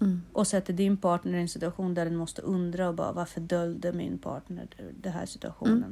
Mm. 0.00 0.22
Och 0.32 0.46
sätter 0.46 0.72
din 0.72 0.96
partner 0.96 1.38
i 1.38 1.40
en 1.40 1.48
situation 1.48 1.94
där 1.94 2.04
den 2.04 2.16
måste 2.16 2.42
undra 2.42 2.88
och 2.88 2.94
bara 2.94 3.12
varför 3.12 3.40
döljde 3.40 3.92
min 3.92 4.18
partner 4.18 4.66
den 5.02 5.12
här 5.12 5.26
situationen. 5.26 5.84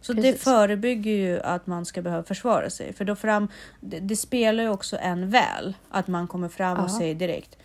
Så 0.00 0.12
det 0.12 0.18
Mm. 0.20 0.32
Precis. 0.32 0.44
förebygger 0.44 1.10
ju 1.12 1.40
att 1.40 1.66
man 1.66 1.84
ska 1.86 2.02
behöva 2.02 2.22
försvara 2.22 2.70
sig. 2.70 2.92
För 2.92 3.04
då 3.04 3.14
fram, 3.16 3.48
det, 3.80 4.00
det 4.00 4.16
spelar 4.16 4.62
ju 4.64 4.70
också 4.70 4.96
en 5.00 5.30
väl 5.30 5.74
att 5.88 6.08
man 6.08 6.26
kommer 6.28 6.48
fram 6.48 6.78
och 6.78 6.84
Ja. 6.90 6.98
säger 6.98 7.14
direkt. 7.14 7.56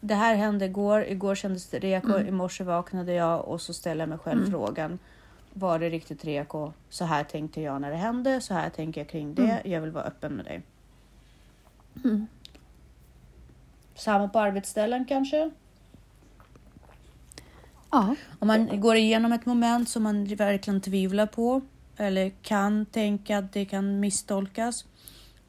Det 0.00 0.14
här 0.14 0.34
hände 0.34 0.64
igår, 0.64 1.04
igår 1.04 1.34
kändes 1.34 1.66
det 1.66 1.78
reko, 1.78 2.08
Mm. 2.12 2.26
i 2.26 2.30
morse 2.30 2.64
vaknade 2.64 3.12
jag 3.14 3.48
och 3.48 3.60
så 3.60 3.74
ställer 3.74 4.02
jag 4.02 4.08
mig 4.08 4.18
själv 4.18 4.38
Mm. 4.40 4.50
frågan. 4.50 4.98
Var 5.52 5.78
det 5.78 5.88
riktigt 5.90 6.24
reko? 6.24 6.72
Så 6.90 7.04
här 7.04 7.24
tänkte 7.24 7.60
jag 7.60 7.80
när 7.80 7.90
det 7.90 7.96
hände, 7.96 8.40
så 8.40 8.54
här 8.54 8.70
tänker 8.70 9.00
jag 9.00 9.08
kring 9.08 9.34
det. 9.34 9.42
Mm. 9.42 9.72
Jag 9.72 9.80
vill 9.80 9.90
vara 9.90 10.04
öppen 10.04 10.32
med 10.32 10.44
dig. 10.44 10.62
Mm. 12.04 12.26
Samma 13.94 14.28
på 14.28 14.38
arbetsställen 14.38 15.04
kanske? 15.04 15.50
Ja. 17.90 18.16
Om 18.38 18.48
man 18.48 18.80
går 18.80 18.96
igenom 18.96 19.32
ett 19.32 19.46
moment 19.46 19.88
som 19.88 20.02
man 20.02 20.24
verkligen 20.24 20.80
tvivlar 20.80 21.26
på 21.26 21.60
eller 21.96 22.30
kan 22.42 22.86
tänka 22.86 23.38
att 23.38 23.52
det 23.52 23.64
kan 23.64 24.00
misstolkas. 24.00 24.84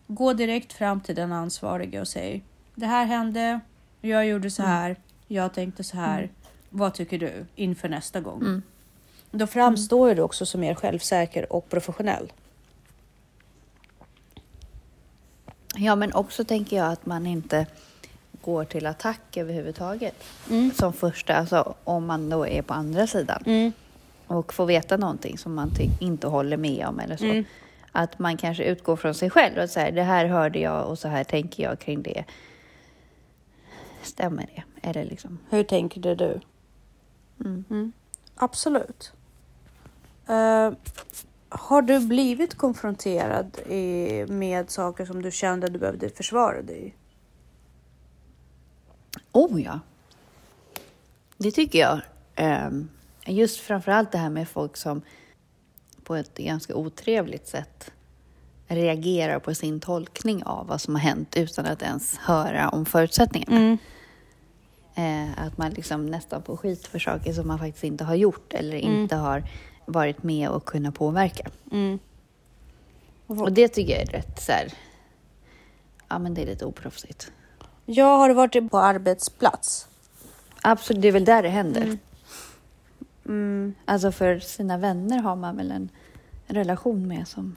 Gå 0.08 0.34
direkt 0.34 0.74
fram 0.74 1.02
till 1.02 1.16
den 1.16 1.32
ansvarige 1.32 2.02
och 2.02 2.08
säg 2.08 2.44
Det 2.76 2.86
här 2.86 3.06
hände, 3.06 3.60
jag 4.02 4.28
gjorde 4.28 4.52
så 4.52 4.64
här, 4.64 4.96
jag 5.28 5.54
tänkte 5.54 5.84
så 5.84 5.98
här. 5.98 6.20
Mm. 6.20 6.30
Vad 6.70 6.94
tycker 6.94 7.20
du 7.20 7.46
inför 7.56 7.90
nästa 7.90 8.22
gång? 8.22 8.42
Mm. 8.42 8.62
Då 9.32 9.48
framstår 9.48 10.16
du 10.16 10.22
också 10.22 10.46
som 10.46 10.62
mer 10.62 10.76
självsäker 10.76 11.54
och 11.54 11.70
professionell. 11.70 12.32
ja, 15.78 15.96
men 15.96 16.14
också 16.14 16.44
tänker 16.44 16.78
jag 16.78 16.92
att 16.92 17.06
man 17.06 17.26
inte 17.26 17.66
går 18.46 18.66
till 18.66 18.86
attack 18.86 19.38
överhuvudtaget. 19.38 20.24
Mm. 20.50 20.72
Som 20.72 20.94
första, 20.94 21.36
alltså 21.36 21.76
om 21.84 22.06
man 22.06 22.30
då 22.30 22.48
är 22.48 22.62
på 22.62 22.74
andra 22.74 23.08
sidan 23.08 23.44
Mm. 23.46 23.72
och 24.28 24.54
får 24.54 24.66
veta 24.66 24.98
någonting 24.98 25.38
som 25.38 25.54
man 25.54 25.72
inte 26.00 26.28
håller 26.28 26.58
med 26.58 26.88
om 26.88 27.00
eller 27.00 27.18
så. 27.18 27.26
Mm. 27.26 27.44
Att 27.92 28.20
man 28.20 28.38
kanske 28.38 28.64
utgår 28.64 28.96
från 28.96 29.14
sig 29.14 29.30
själv 29.30 29.58
och 29.64 29.70
säger 29.70 29.92
det 29.92 30.04
här 30.04 30.26
hörde 30.26 30.60
jag 30.60 30.88
och 30.88 31.00
så 31.00 31.08
här 31.08 31.24
tänker 31.24 31.64
jag 31.64 31.80
kring 31.80 32.02
det. 32.04 32.26
Stämmer 34.02 34.48
det? 34.56 34.90
Eller 34.90 35.06
liksom... 35.06 35.40
Hur 35.50 35.64
tänker 35.64 36.16
du? 36.16 36.40
Mm. 37.40 37.92
Absolut. 38.36 39.12
Eh, 40.28 40.72
har 41.50 41.82
du 41.82 42.00
blivit 42.00 42.56
konfronterad 42.56 43.58
i, 43.70 44.26
med 44.28 44.70
saker 44.70 45.06
som 45.06 45.22
du 45.22 45.32
kände 45.32 45.68
att 45.68 45.74
du 45.74 45.80
behövde 45.80 46.10
försvara 46.10 46.62
dig 46.62 46.88
i? 46.88 46.94
Oh 49.32 49.62
ja. 49.62 49.80
Det 51.38 51.52
tycker 51.52 51.80
jag. 51.80 52.02
Ehm, 52.36 52.90
Just 53.28 53.60
framförallt 53.60 54.12
det 54.12 54.18
här 54.18 54.30
med 54.30 54.50
folk 54.50 54.78
som 54.78 55.02
på 56.04 56.16
ett 56.16 56.38
ganska 56.38 56.76
otrevligt 56.76 57.48
sätt 57.48 57.92
reagerar 58.68 59.40
på 59.40 59.56
sin 59.56 59.80
tolkning 59.80 60.44
av 60.44 60.68
vad 60.68 60.82
som 60.82 60.96
har 60.96 61.02
hänt 61.02 61.36
utan 61.38 61.66
att 61.66 61.82
ens 61.82 62.18
höra 62.18 62.70
om 62.70 62.86
förutsättningarna. 62.86 63.58
Mm. 63.58 63.78
Eh, 64.96 65.46
att 65.46 65.58
man 65.58 65.72
liksom 65.72 66.06
nästan 66.06 66.44
får 66.44 66.58
skit 66.58 66.88
för 66.88 67.00
saker 67.00 67.34
som 67.34 67.48
man 67.48 67.60
faktiskt 67.60 67.84
inte 67.84 68.04
har 68.04 68.16
gjort 68.16 68.54
eller 68.54 68.78
Mm. 68.80 69.02
inte 69.02 69.16
har 69.16 69.44
varit 69.86 70.24
med 70.24 70.50
och 70.50 70.66
kunnat 70.66 70.96
påverka. 70.96 71.50
Mm. 71.72 72.00
Och 73.28 73.52
det 73.52 73.68
tycker 73.68 73.94
jag 73.94 74.02
är 74.02 74.06
rätt 74.12 74.42
så 74.42 74.52
här, 74.52 74.74
ja 76.10 76.20
men 76.20 76.34
det 76.34 76.42
är 76.42 76.46
lite 76.46 76.66
oproffsigt. 76.66 77.32
Jag 77.86 78.18
har 78.18 78.30
varit 78.34 78.72
på 78.72 78.78
arbetsplats. 78.78 79.88
Absolut, 80.62 81.02
det 81.02 81.08
är 81.08 81.12
väl 81.12 81.26
där 81.26 81.44
det 81.44 81.50
händer. 81.50 81.82
Mm. 81.82 81.98
Mm, 83.26 83.74
Alltså 83.86 84.12
för 84.12 84.40
sina 84.40 84.78
vänner 84.78 85.20
har 85.20 85.36
man 85.36 85.58
väl 85.58 85.72
en 85.72 85.90
relation 86.48 87.08
med 87.08 87.28
som... 87.28 87.56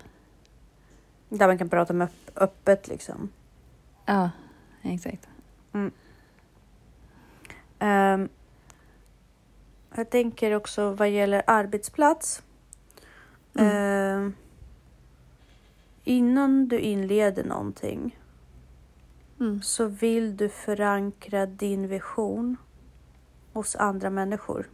där 1.28 1.46
man 1.46 1.58
kan 1.58 1.68
prata 1.68 1.92
med 1.92 2.08
öpp- 2.08 2.30
öppet 2.42 2.88
liksom. 2.88 3.28
Ja, 4.06 4.30
exakt. 4.82 5.28
Ehm, 7.78 8.28
jag 9.94 10.10
tänker 10.10 10.54
också 10.54 10.90
vad 10.92 11.10
gäller 11.10 11.42
arbetsplats. 11.46 12.42
Ehm, 13.54 14.34
innan 16.04 16.68
du 16.68 16.78
inleder 16.78 17.44
någonting 17.44 18.17
Mm. 19.40 19.62
så 19.62 19.84
vill 19.86 20.36
du 20.36 20.48
förankra 20.48 21.46
din 21.46 21.88
vision 21.88 22.56
hos 23.52 23.76
andra 23.76 24.10
människor. 24.10 24.68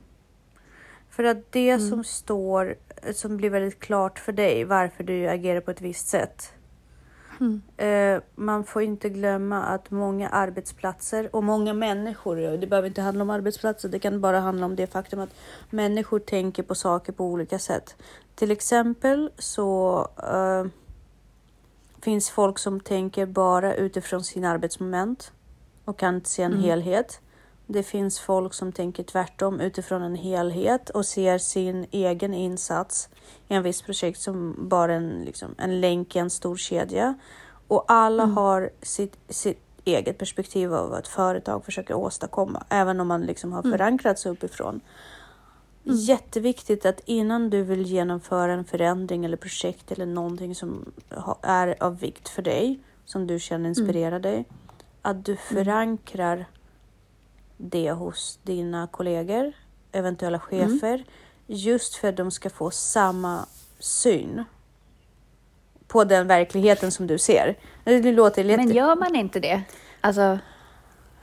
För 1.10 1.24
att 1.24 1.52
det 1.52 1.70
Mm. 1.70 1.90
som 1.90 2.04
står, 2.04 2.74
som 3.14 3.36
blir 3.36 3.50
väldigt 3.50 3.80
klart 3.80 4.18
för 4.18 4.32
dig, 4.32 4.64
varför 4.64 5.04
du 5.04 5.28
agerar 5.28 5.60
på 5.60 5.70
ett 5.70 5.80
visst 5.80 6.08
sätt. 6.08 6.52
Mm. 7.40 7.62
Eh, 7.76 8.22
man 8.34 8.64
får 8.64 8.82
inte 8.82 9.08
glömma 9.08 9.62
att 9.62 9.90
många 9.90 10.28
arbetsplatser 10.28 11.36
och 11.36 11.44
många 11.44 11.72
människor, 11.74 12.36
det 12.36 12.66
behöver 12.66 12.88
inte 12.88 13.02
handla 13.02 13.22
om 13.22 13.30
arbetsplatser, 13.30 13.88
det 13.88 13.98
kan 13.98 14.20
bara 14.20 14.40
handla 14.40 14.66
om 14.66 14.76
det 14.76 14.86
faktum 14.86 15.20
att 15.20 15.34
människor 15.70 16.18
tänker 16.18 16.62
på 16.62 16.74
saker 16.74 17.12
på 17.12 17.24
olika 17.24 17.58
sätt. 17.58 17.96
Till 18.34 18.50
exempel 18.50 19.30
så 19.38 19.98
eh, 20.18 20.64
finns 22.04 22.30
folk 22.30 22.58
som 22.58 22.80
tänker 22.80 23.26
bara 23.26 23.74
utifrån 23.74 24.24
sin 24.24 24.44
arbetsmoment 24.44 25.32
och 25.84 25.98
kan 25.98 26.14
inte 26.14 26.28
se 26.30 26.42
en 26.42 26.52
Mm. 26.52 26.64
helhet. 26.64 27.20
Det 27.66 27.82
finns 27.82 28.20
folk 28.20 28.54
som 28.54 28.72
tänker 28.72 29.02
tvärtom 29.02 29.60
utifrån 29.60 30.02
en 30.02 30.14
helhet 30.14 30.90
och 30.90 31.06
ser 31.06 31.38
sin 31.38 31.86
egen 31.90 32.34
insats 32.34 33.08
i 33.48 33.54
en 33.54 33.62
viss 33.62 33.82
projekt 33.82 34.20
som 34.20 34.56
bara 34.68 34.94
en, 34.94 35.22
liksom, 35.24 35.54
en 35.58 35.80
länk 35.80 36.16
i 36.16 36.18
en 36.18 36.30
stor 36.30 36.56
kedja. 36.56 37.14
Och 37.68 37.84
alla 37.88 38.22
Mm. 38.22 38.36
har 38.36 38.70
sitt, 38.82 39.16
sitt 39.28 39.60
eget 39.84 40.18
perspektiv 40.18 40.74
av 40.74 40.90
vad 40.90 40.98
ett 40.98 41.08
företag 41.08 41.64
försöker 41.64 41.94
åstadkomma, 41.94 42.64
även 42.68 43.00
om 43.00 43.08
man 43.08 43.22
liksom 43.22 43.52
har 43.52 43.60
Mm. 43.62 43.72
förankrats 43.72 44.26
uppifrån. 45.84 46.04
Jätteviktigt 46.04 46.86
att 46.86 47.00
innan 47.04 47.50
du 47.50 47.62
vill 47.62 47.82
genomföra 47.82 48.52
en 48.52 48.64
förändring 48.64 49.24
eller 49.24 49.36
projekt 49.36 49.92
eller 49.92 50.06
någonting 50.06 50.54
som 50.54 50.92
är 51.42 51.82
av 51.82 51.98
vikt 51.98 52.28
för 52.28 52.42
dig, 52.42 52.78
som 53.04 53.26
du 53.26 53.38
känner 53.38 53.68
inspirerar 53.68 54.18
dig, 54.18 54.44
att 55.02 55.24
du 55.24 55.36
förankrar 55.36 56.46
det 57.56 57.92
hos 57.92 58.38
dina 58.42 58.86
kollegor, 58.86 59.52
eventuella 59.92 60.38
chefer, 60.38 61.04
just 61.46 61.94
för 61.94 62.08
att 62.08 62.16
de 62.16 62.30
ska 62.30 62.50
få 62.50 62.70
samma 62.70 63.46
syn 63.78 64.44
på 65.86 66.04
den 66.04 66.26
verkligheten 66.26 66.90
som 66.90 67.06
du 67.06 67.18
ser. 67.18 67.58
Det 67.84 68.12
låter 68.12 68.44
lite... 68.44 68.56
Men 68.56 68.70
gör 68.70 68.96
man 68.96 69.16
inte 69.16 69.40
det? 69.40 69.62
Alltså, 70.00 70.38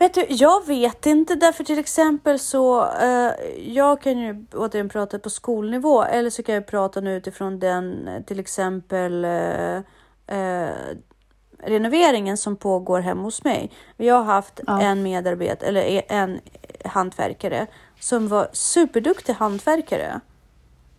Vet 0.02 0.14
du, 0.14 0.26
jag 0.30 0.68
vet 0.68 1.06
inte 1.06 1.36
därför 1.36 1.64
till 1.64 1.80
exempel 1.80 2.40
så 2.40 2.86
eh, 2.92 3.32
jag 3.74 4.02
kan 4.02 4.20
ju 4.20 4.46
återigen 4.54 4.90
prata 4.90 5.20
på 5.20 5.30
skolnivå 5.30 6.04
eller 6.04 6.30
så 6.30 6.44
kan 6.44 6.56
jag 6.56 6.68
prata 6.68 7.02
nu 7.02 7.16
utifrån 7.18 7.60
den 7.60 8.08
eh, 8.08 8.22
till 8.24 8.40
exempel 8.40 9.26
eh, 9.26 9.76
eh, 10.38 10.70
renoveringen 11.64 12.38
som 12.38 12.56
pågår 12.56 13.00
hemma 13.00 13.22
hos 13.22 13.44
mig. 13.44 13.72
Vi 13.98 14.10
har 14.10 14.24
haft 14.24 14.60
Ja. 14.68 14.82
en 14.82 15.04
medarbetare 15.04 15.70
eller 15.70 15.82
e- 15.82 16.06
en 16.08 16.40
hantverkare 16.86 17.68
som 18.00 18.28
var 18.28 18.50
superduktig 18.54 19.34
hantverkare. 19.34 20.20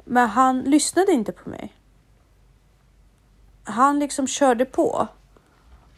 Men 0.04 0.28
han 0.28 0.60
lyssnade 0.60 1.12
inte 1.12 1.32
på 1.32 1.48
mig. 1.50 1.72
Han 3.64 3.98
liksom 3.98 4.26
körde 4.26 4.64
på. 4.64 5.06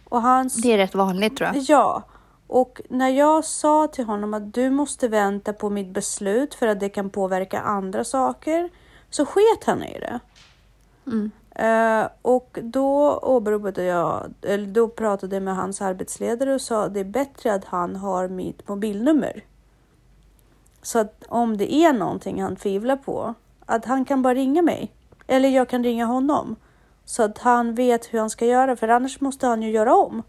Och 0.09 0.23
han 0.23 0.51
det 0.63 0.73
är 0.73 0.77
rätt 0.79 0.95
vanligt 0.95 1.37
tror 1.37 1.51
jag. 1.55 1.57
Ja, 1.69 2.03
och 2.47 2.81
när 2.89 3.09
jag 3.09 3.45
sa 3.45 3.87
till 3.87 4.05
honom 4.05 4.35
att 4.35 4.55
du 4.55 4.71
måste 4.71 5.09
vänta 5.09 5.53
på 5.53 5.71
mitt 5.71 5.89
beslut 5.89 6.55
för 6.55 6.67
att 6.67 6.81
det 6.81 6.89
kan 6.89 7.11
påverka 7.11 7.61
andra 7.61 8.05
saker 8.05 8.71
så 9.11 9.27
sket 9.27 9.65
han 9.65 9.83
i 9.83 9.99
det. 10.01 10.21
Mm. 11.07 11.31
Eh, 11.55 12.09
och 12.23 12.59
då 12.63 13.19
åberopade 13.19 13.85
jag, 13.85 14.35
eller 14.43 14.67
då 14.67 14.89
pratade 14.89 15.37
jag 15.37 15.43
med 15.43 15.57
hans 15.57 15.83
arbetsledare 15.83 16.55
och 16.55 16.61
sa 16.61 16.85
att 16.85 16.95
det 16.95 17.01
är 17.01 17.05
bättre 17.05 17.55
att 17.55 17.65
han 17.65 17.97
har 17.97 18.29
mitt 18.29 18.69
mobilnummer. 18.69 19.45
Så 20.83 20.99
att 20.99 21.25
om 21.29 21.57
det 21.57 21.75
är 21.75 21.93
någonting 21.93 22.43
han 22.43 22.57
tvivlar 22.57 22.97
på, 22.97 23.35
att 23.67 23.85
han 23.85 24.05
kan 24.05 24.23
bara 24.23 24.35
ringa 24.35 24.63
mig. 24.63 24.93
Eller 25.27 25.49
jag 25.49 25.69
kan 25.69 25.85
ringa 25.85 26.07
honom. 26.07 26.57
Så 27.05 27.23
att 27.23 27.39
han 27.39 27.75
vet 27.75 28.15
hur 28.15 28.19
han 28.19 28.31
ska 28.31 28.47
göra, 28.47 28.77
för 28.77 28.89
annars 28.89 29.21
måste 29.21 29.47
han 29.47 29.63
ju 29.63 29.71
göra 29.71 29.95
om. 29.95 30.23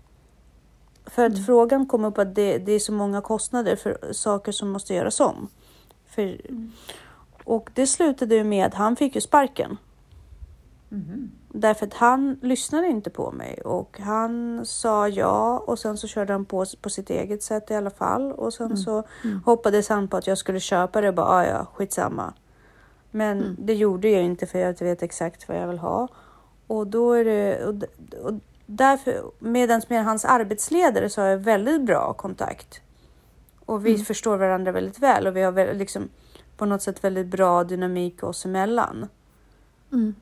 För 1.06 1.26
att 1.26 1.46
frågan 1.46 1.86
kom 1.86 2.06
upp 2.06 2.18
att 2.18 2.36
det, 2.36 2.58
det 2.58 2.72
är 2.72 2.80
så 2.80 2.92
många 2.94 3.22
kostnader 3.22 3.76
för 3.76 3.98
saker 4.14 4.52
som 4.52 4.70
måste 4.70 4.94
göras 4.94 5.20
om. 5.20 5.48
För, 6.06 6.42
Och 7.44 7.70
det 7.74 7.88
slutade 7.88 8.36
ju 8.36 8.44
med 8.44 8.66
att 8.66 8.74
han 8.74 8.96
fick 8.96 9.16
ju 9.16 9.22
sparken. 9.22 9.78
Därför 11.50 11.86
att 11.88 11.94
han 11.94 12.40
lyssnade 12.42 12.88
inte 12.88 13.10
på 13.10 13.32
mig. 13.32 13.62
Och 13.62 14.00
han 14.00 14.62
sa 14.66 15.08
ja 15.08 15.60
och 15.68 15.80
sen 15.80 15.98
så 15.98 16.08
körde 16.08 16.34
han 16.34 16.46
på 16.46 16.66
på 16.82 16.90
sitt 16.90 17.10
eget 17.10 17.44
sätt 17.44 17.72
i 17.72 17.76
alla 17.76 17.90
fall. 17.90 18.32
Och 18.32 18.54
sen 18.54 18.78
så 18.78 19.04
hoppades 19.46 19.90
han 19.90 20.08
på 20.08 20.18
att 20.18 20.28
jag 20.28 20.38
skulle 20.38 20.60
köpa 20.60 21.02
det. 21.02 21.08
Och 21.10 21.16
bara 21.16 21.28
"Ah, 21.28 21.46
ja, 21.46 21.66
skitsamma. 21.74 22.34
Men 23.12 23.56
det 23.60 23.74
gjorde 23.74 24.10
jag 24.10 24.24
inte 24.24 24.46
för 24.46 24.60
jag 24.60 24.80
vet 24.82 25.04
exakt 25.04 25.48
vad 25.48 25.58
jag 25.58 25.68
vill 25.68 25.80
ha. 25.80 26.08
Och 26.68 26.88
då 26.88 27.14
är 27.14 27.26
det, 27.26 27.66
och, 27.66 27.74
och 28.26 28.34
därför, 28.66 29.32
medans 29.40 29.90
med 29.90 30.06
hans 30.06 30.26
arbetsledare 30.26 31.10
så 31.10 31.22
har 31.22 31.28
jag 31.28 31.38
väldigt 31.38 31.82
bra 31.82 32.14
kontakt. 32.14 32.82
Och 33.66 33.86
vi 33.86 33.98
förstår 33.98 34.38
varandra 34.38 34.72
väldigt 34.72 35.00
väl 35.00 35.28
och 35.28 35.36
vi 35.36 35.42
har 35.42 35.52
väl, 35.52 35.78
liksom, 35.78 36.10
på 36.58 36.66
något 36.66 36.82
sätt 36.82 37.04
väldigt 37.04 37.28
bra 37.28 37.64
dynamik 37.64 38.24
oss 38.24 38.46
emellan. 38.46 39.08
Mm. 39.92 40.16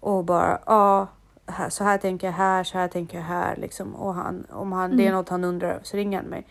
Och 0.00 0.24
bara, 0.24 0.58
ja, 0.66 1.08
här, 1.46 1.70
så 1.70 1.84
här 1.84 1.98
tänker 1.98 2.26
jag 2.26 2.34
här, 2.34 2.64
så 2.64 2.78
här 2.78 2.88
tänker 2.88 3.18
jag 3.18 3.24
här. 3.24 3.56
Liksom. 3.56 3.94
Och 3.94 4.14
han, 4.14 4.46
om 4.50 4.72
han, 4.72 4.96
det 4.96 5.06
är 5.06 5.12
något 5.12 5.28
han 5.28 5.44
undrar 5.44 5.80
så 5.82 5.96
ringer 5.96 6.18
han 6.18 6.26
mig. 6.26 6.46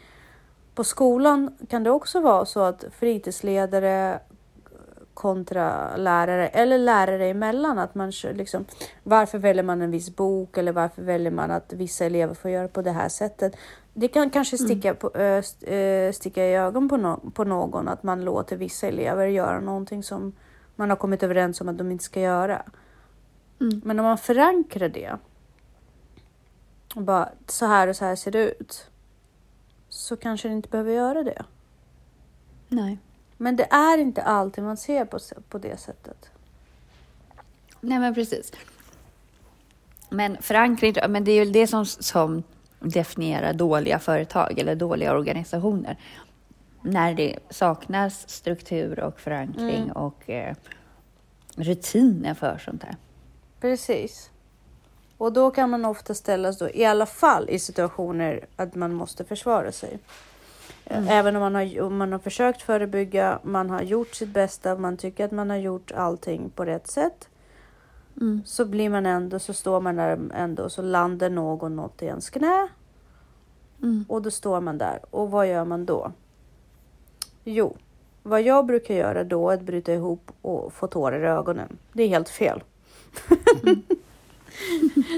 På 0.75 0.83
skolan 0.83 1.57
kan 1.69 1.83
det 1.83 1.91
också 1.91 2.19
vara 2.19 2.45
så 2.45 2.59
att 2.59 2.85
fritidsledare 2.91 4.19
kontra 5.19 5.97
lärare 5.97 6.47
eller 6.47 6.77
lärare 6.77 7.27
emellan 7.27 7.79
att 7.79 7.95
man 7.95 8.11
liksom 8.33 8.65
varför 9.03 9.37
väljer 9.37 9.63
man 9.63 9.81
en 9.81 9.91
viss 9.91 10.15
bok 10.15 10.57
eller 10.57 10.71
varför 10.71 11.01
väljer 11.01 11.31
man 11.31 11.51
att 11.51 11.73
vissa 11.73 12.05
elever 12.05 12.33
får 12.33 12.51
göra 12.51 12.67
på 12.67 12.81
det 12.81 12.91
här 12.91 13.09
sättet. 13.09 13.55
Det 13.93 14.07
kan 14.07 14.29
kanske 14.29 14.57
sticka, 14.57 14.93
på, 14.93 15.11
ö, 15.13 16.13
sticka 16.13 16.45
i 16.45 16.55
ögon 16.55 16.89
på, 16.89 16.97
no, 16.97 17.31
på 17.33 17.43
någon 17.43 17.87
att 17.87 18.03
man 18.03 18.23
låter 18.23 18.57
vissa 18.57 18.87
elever 18.87 19.27
göra 19.27 19.59
någonting 19.59 20.03
som 20.03 20.33
man 20.75 20.89
har 20.89 20.97
kommit 20.97 21.23
överens 21.23 21.61
om 21.61 21.69
att 21.69 21.77
de 21.77 21.91
inte 21.91 22.03
ska 22.03 22.19
göra. 22.19 22.61
Mm. 23.61 23.81
Men 23.85 23.99
om 23.99 24.05
man 24.05 24.17
förankrar 24.17 24.89
det 24.89 25.17
och 26.95 27.01
bara 27.01 27.29
så 27.47 27.65
här 27.65 27.87
och 27.87 27.95
så 27.95 28.05
här 28.05 28.15
ser 28.15 28.31
det 28.31 28.51
ut 28.51 28.89
så 29.89 30.15
kanske 30.15 30.47
det 30.47 30.53
inte 30.53 30.69
behöver 30.69 30.91
göra 30.91 31.23
det. 31.23 31.43
Nej. 32.67 32.99
Men 33.41 33.55
det 33.55 33.67
är 33.71 33.97
inte 33.97 34.21
alltid 34.21 34.63
man 34.63 34.77
ser 34.77 35.05
på, 35.05 35.19
på 35.49 35.57
det 35.57 35.79
sättet. 35.79 36.29
Nej, 37.81 37.99
men 37.99 38.13
precis. 38.13 38.51
Men 40.09 40.37
förankring, 40.41 40.95
men 41.09 41.23
det 41.23 41.31
är 41.31 41.45
ju 41.45 41.51
det 41.51 41.67
som, 41.67 41.85
som 41.85 42.43
definierar 42.79 43.53
dåliga 43.53 43.99
företag 43.99 44.59
eller 44.59 44.75
dåliga 44.75 45.13
organisationer. 45.13 45.97
När 46.81 47.13
det 47.13 47.39
saknas 47.49 48.29
struktur 48.29 48.99
och 48.99 49.19
förankring 49.19 49.83
Mm. 49.83 49.91
och 49.91 50.29
eh, 50.29 50.55
rutiner 51.55 52.33
för 52.33 52.57
sånt 52.57 52.83
här. 52.83 52.95
Precis. 53.59 54.29
Och 55.17 55.33
då 55.33 55.51
kan 55.51 55.69
man 55.69 55.85
ofta 55.85 56.13
ställas 56.13 56.57
då, 56.57 56.69
i 56.69 56.85
alla 56.85 57.05
fall 57.05 57.49
i 57.49 57.59
situationer 57.59 58.45
att 58.55 58.75
man 58.75 58.93
måste 58.93 59.23
försvara 59.23 59.71
sig. 59.71 59.99
Även 60.89 61.35
om 61.35 61.41
man, 61.41 61.55
har, 61.55 61.81
om 61.81 61.97
man 61.97 62.11
har 62.11 62.19
försökt 62.19 62.61
förebygga, 62.61 63.39
man 63.43 63.69
har 63.69 63.81
gjort 63.81 64.15
sitt 64.15 64.29
bästa, 64.29 64.75
man 64.75 64.97
tycker 64.97 65.25
att 65.25 65.31
man 65.31 65.49
har 65.49 65.57
gjort 65.57 65.91
allting 65.91 66.49
på 66.49 66.65
rätt 66.65 66.87
sätt. 66.87 67.29
Mm. 68.21 68.41
Så 68.45 68.65
blir 68.65 68.89
man 68.89 69.05
ändå, 69.05 69.39
så 69.39 69.53
står 69.53 69.81
man 69.81 69.95
där 69.95 70.19
ändå 70.33 70.63
och 70.63 70.71
så 70.71 70.81
landar 70.81 71.29
någon 71.29 71.75
något 71.75 72.01
i 72.01 72.05
ens 72.05 72.29
knä. 72.29 72.67
Mm. 73.81 74.05
Och 74.07 74.21
då 74.21 74.31
står 74.31 74.61
man 74.61 74.77
där. 74.77 74.99
Och 75.09 75.31
vad 75.31 75.47
gör 75.47 75.65
man 75.65 75.85
då? 75.85 76.11
Jo, 77.43 77.75
vad 78.23 78.41
jag 78.41 78.65
brukar 78.65 78.93
göra 78.93 79.23
då 79.23 79.49
är 79.49 79.53
att 79.53 79.61
bryta 79.61 79.93
ihop 79.93 80.31
och 80.41 80.73
få 80.73 80.87
tårar 80.87 81.23
i 81.23 81.27
ögonen. 81.27 81.77
Det 81.93 82.03
är 82.03 82.07
helt 82.07 82.29
fel. 82.29 82.63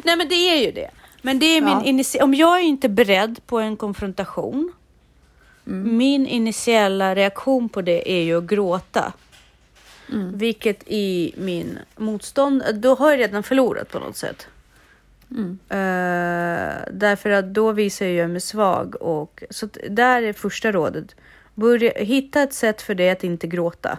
Nej 0.03 0.17
men 0.17 0.27
det 0.29 0.36
är 0.36 0.65
ju 0.65 0.71
det. 0.71 0.89
Men 1.21 1.39
det 1.39 1.45
är 1.45 1.62
min 1.62 2.03
Ja. 2.13 2.23
om 2.23 2.34
jag 2.34 2.60
är 2.60 2.63
inte 2.63 2.89
beredd 2.89 3.39
på 3.45 3.60
en 3.60 3.77
konfrontation, 3.77 4.73
min 5.63 6.28
initiala 6.28 7.15
reaktion 7.15 7.69
på 7.69 7.82
det 7.82 8.12
är 8.12 8.24
ju 8.24 8.38
att 8.38 8.43
gråta. 8.43 9.13
Vilket 10.34 10.84
i 10.88 11.34
min 11.38 11.80
motstånd, 11.97 12.63
då 12.74 12.95
har 12.95 13.12
jag 13.12 13.19
redan 13.19 13.43
förlorat 13.43 13.89
på 13.91 14.00
något 14.00 14.17
sätt. 14.17 14.47
Eh, 15.69 16.91
därför 16.91 17.30
att 17.30 17.54
då 17.54 17.71
visar 17.71 18.06
jag 18.06 18.30
mig 18.30 18.41
svag 18.41 18.95
och 19.02 19.43
så 19.50 19.69
där 19.89 20.21
är 20.21 20.34
första 20.34 20.71
rådet. 20.71 21.15
Börja 21.56 21.91
hitta 21.91 22.41
ett 22.41 22.54
sätt 22.54 22.82
för 22.82 22.95
dig 22.95 23.10
att 23.10 23.24
inte 23.24 23.47
gråta. 23.47 23.97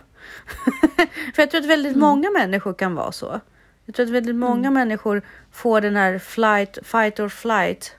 för 1.34 1.42
jag 1.42 1.50
tror 1.50 1.60
att 1.60 1.66
väldigt 1.66 1.96
många 1.96 2.30
människor 2.30 2.74
kan 2.74 2.94
vara 2.94 3.12
så. 3.12 3.40
Jag 3.84 3.94
tror 3.94 4.06
att 4.06 4.12
väldigt 4.12 4.36
många 4.36 4.70
människor 4.70 5.22
får 5.52 5.80
den 5.80 5.96
här 5.96 6.18
flight, 6.18 6.78
fight 6.82 7.20
or 7.20 7.28
flight 7.28 7.96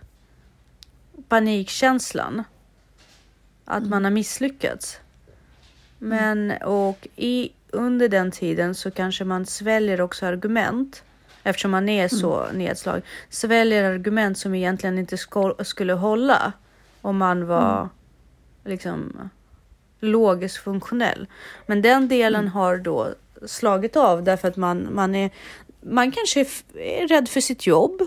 panikkänslan. 1.28 2.44
Att 3.66 3.88
man 3.88 4.04
har 4.04 4.12
misslyckats. 4.12 5.00
Men 6.00 6.52
och 6.52 7.08
i, 7.16 7.52
under 7.70 8.10
den 8.10 8.32
tiden 8.32 8.76
så 8.76 8.92
kanske 8.92 9.24
man 9.24 9.46
sväljer 9.46 10.02
också 10.02 10.26
argument. 10.26 11.04
Eftersom 11.44 11.72
man 11.72 11.90
är 11.90 12.08
så 12.08 12.48
nedslag. 12.54 13.02
Sväljer 13.30 13.84
argument 13.84 14.38
som 14.38 14.56
egentligen 14.56 14.98
inte 14.98 15.18
skulle 15.64 15.94
hålla. 15.94 16.54
Om 17.02 17.18
man 17.18 17.48
var 17.48 17.90
liksom 18.66 19.30
logiskt 20.00 20.58
funktionell. 20.58 21.28
Men 21.66 21.82
den 21.82 22.08
delen 22.08 22.48
har 22.48 22.78
då 22.78 23.10
slagit 23.46 23.96
av 23.96 24.24
därför 24.24 24.48
att 24.48 24.58
man, 24.58 24.88
man 24.92 25.16
är 25.16 25.32
man 25.82 26.12
kanske 26.12 26.42
är, 26.74 27.08
rädd 27.08 27.30
för 27.30 27.42
sitt 27.42 27.68
jobb. 27.68 28.02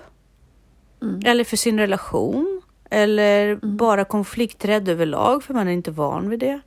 Eller 1.25 1.45
för 1.45 1.57
sin 1.57 1.79
relation. 1.79 2.63
Eller 2.91 3.57
bara 3.57 4.05
konflikträdd 4.05 4.89
överlag 4.89 5.43
för 5.43 5.55
man 5.55 5.69
är 5.69 5.73
inte 5.73 5.91
van 5.91 6.29
vid 6.29 6.39
det. 6.39 6.61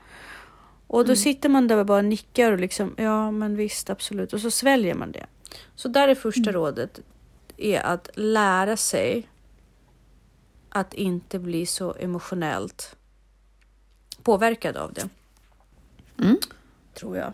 Och 0.87 1.05
då 1.05 1.15
sitter 1.15 1.49
man 1.49 1.67
där 1.67 1.77
och 1.77 1.85
bara 1.85 2.01
nickar 2.01 2.51
och 2.51 2.59
liksom 2.59 2.93
ja 2.97 3.31
men 3.31 3.55
visst 3.55 3.89
absolut 3.89 4.33
och 4.33 4.41
så 4.41 4.51
sväljer 4.51 4.95
man 4.95 5.11
det. 5.11 5.25
Så 5.75 5.87
där 5.87 6.07
är 6.07 6.15
första 6.15 6.51
rådet 6.51 6.99
är 7.57 7.81
att 7.81 8.09
lära 8.15 8.77
sig 8.77 9.27
att 10.69 10.93
inte 10.93 11.39
bli 11.39 11.65
så 11.65 11.95
emotionellt 11.99 12.95
påverkad 14.23 14.77
av 14.77 14.93
det. 14.93 15.09
Mm. 16.23 16.37
Tror 16.93 17.17
jag. 17.17 17.33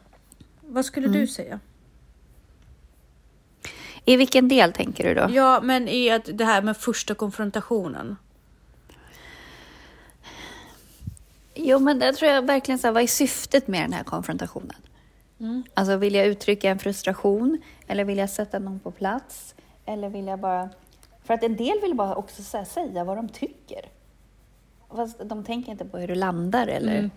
Vad 0.62 0.86
skulle 0.86 1.08
du 1.08 1.28
säga? 1.28 1.60
I 4.06 4.18
vilken 4.18 4.48
del 4.48 4.74
tänker 4.74 5.04
du 5.04 5.14
då? 5.14 5.36
Ja, 5.36 5.62
men 5.64 5.88
i 5.88 6.12
att 6.12 6.30
det 6.34 6.46
här 6.46 6.62
med 6.62 6.78
första 6.78 7.16
konfrontationen. 7.16 8.16
Jo, 11.68 11.80
men 11.80 12.00
det 12.00 12.14
tror 12.14 12.32
jag 12.32 12.42
verkligen 12.42 12.80
så 12.80 12.88
här, 12.88 12.94
vad 12.94 13.04
är 13.04 13.08
syftet 13.08 13.68
med 13.68 13.82
den 13.82 13.94
här 13.94 14.04
konfrontationen? 14.04 14.76
Alltså, 15.74 15.98
vill 15.98 16.16
jag 16.16 16.28
uttrycka 16.28 16.70
en 16.70 16.80
frustration? 16.80 17.62
Eller 17.88 18.04
vill 18.04 18.18
jag 18.18 18.30
sätta 18.30 18.60
någon 18.60 18.80
på 18.80 18.92
plats? 18.92 19.56
Eller 19.86 20.10
vill 20.10 20.28
jag 20.28 20.40
bara... 20.40 20.70
För 21.24 21.34
att 21.34 21.44
en 21.44 21.56
del 21.56 21.80
vill 21.82 21.96
bara 21.96 22.16
också 22.16 22.44
så 22.44 22.58
här, 22.58 22.66
säga 22.66 23.04
vad 23.04 23.18
de 23.18 23.30
tycker. 23.30 23.82
Fast 24.90 25.20
de 25.30 25.44
tänker 25.44 25.72
inte 25.72 25.86
på 25.86 25.98
hur 25.98 26.08
det 26.08 26.16
landar 26.16 26.68
eller... 26.68 27.10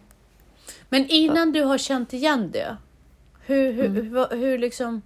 Men 0.88 1.06
innan 1.08 1.52
du 1.52 1.64
har 1.64 1.78
känt 1.78 2.12
igen 2.12 2.50
det, 2.50 2.76
hur, 3.46 3.72
hur, 3.72 3.88
hur, 3.88 4.36
hur 4.36 4.58
liksom, 4.58 5.02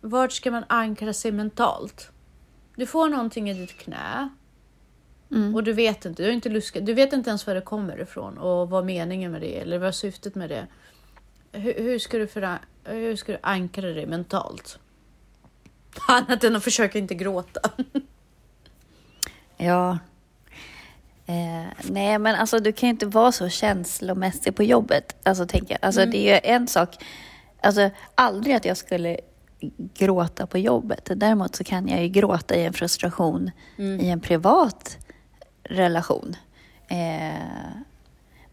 vart 0.00 0.32
ska 0.32 0.50
man 0.50 0.64
ankra 0.66 1.12
sig 1.12 1.32
mentalt? 1.32 2.10
Du 2.76 2.86
får 2.86 3.08
någonting 3.08 3.50
i 3.50 3.54
ditt 3.54 3.78
knä 3.78 4.28
och 5.54 5.64
du 5.64 5.72
vet 5.72 6.04
inte, 6.04 6.22
du, 6.22 6.28
har 6.28 6.34
inte 6.34 6.48
luskat, 6.48 6.86
du 6.86 6.94
vet 6.94 7.12
inte 7.12 7.30
ens 7.30 7.46
var 7.46 7.54
det 7.54 7.60
kommer 7.60 8.00
ifrån 8.00 8.38
och 8.38 8.70
vad 8.70 8.84
meningen 8.84 9.32
med 9.32 9.40
det 9.40 9.58
är 9.58 9.62
eller 9.62 9.78
vad 9.78 9.94
syftet 9.94 10.34
med 10.34 10.48
det 10.48 10.56
är. 10.56 10.66
Hur, 11.52 11.74
hur, 11.74 11.98
ska 11.98 12.18
du 12.18 12.26
föra, 12.26 12.58
hur 12.84 13.16
ska 13.16 13.32
du 13.32 13.38
ankra 13.42 13.86
dig 13.86 14.06
mentalt? 14.06 14.78
Annat 16.08 16.44
än 16.44 16.56
att 16.56 16.64
försöka 16.64 16.98
inte 16.98 17.14
gråta. 17.14 17.70
Ja. 19.56 19.98
Eh, 21.26 21.66
nej, 21.90 22.18
men 22.18 22.34
alltså 22.34 22.58
du 22.58 22.72
kan 22.72 22.86
ju 22.86 22.90
inte 22.90 23.06
vara 23.06 23.32
så 23.32 23.48
känslomässig 23.48 24.56
på 24.56 24.62
jobbet. 24.62 25.16
Alltså, 25.22 25.46
tänker 25.46 25.74
jag. 25.74 25.78
Alltså, 25.82 26.06
Det 26.06 26.28
är 26.28 26.34
ju 26.34 26.40
en 26.54 26.68
sak. 26.68 27.04
Alltså, 27.60 27.90
aldrig 28.14 28.54
att 28.54 28.64
jag 28.64 28.76
skulle 28.76 29.20
gråta 29.94 30.46
på 30.46 30.58
jobbet. 30.58 31.10
Däremot 31.16 31.56
så 31.56 31.64
kan 31.64 31.88
jag 31.88 32.02
ju 32.02 32.08
gråta 32.08 32.54
i 32.54 32.64
en 32.64 32.72
frustration 32.72 33.50
i 33.76 34.08
en 34.08 34.20
privat 34.20 34.98
relation. 35.64 36.36
Eh, 36.88 37.70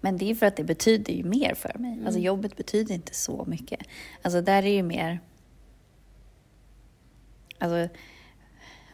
men 0.02 0.18
det 0.18 0.32
är 0.32 0.36
för 0.36 0.46
att 0.46 0.56
det 0.56 0.64
betyder 0.64 1.14
ju 1.14 1.24
mer 1.24 1.54
för 1.56 1.78
mig. 1.80 2.00
Alltså 2.06 2.20
jobbet 2.20 2.58
betyder 2.58 2.96
inte 2.96 3.14
så 3.16 3.46
mycket. 3.48 3.80
Alltså 4.22 4.42
där 4.42 4.64
är 4.66 4.72
ju 4.74 4.84
mer... 4.84 5.20
Alltså, 7.60 7.96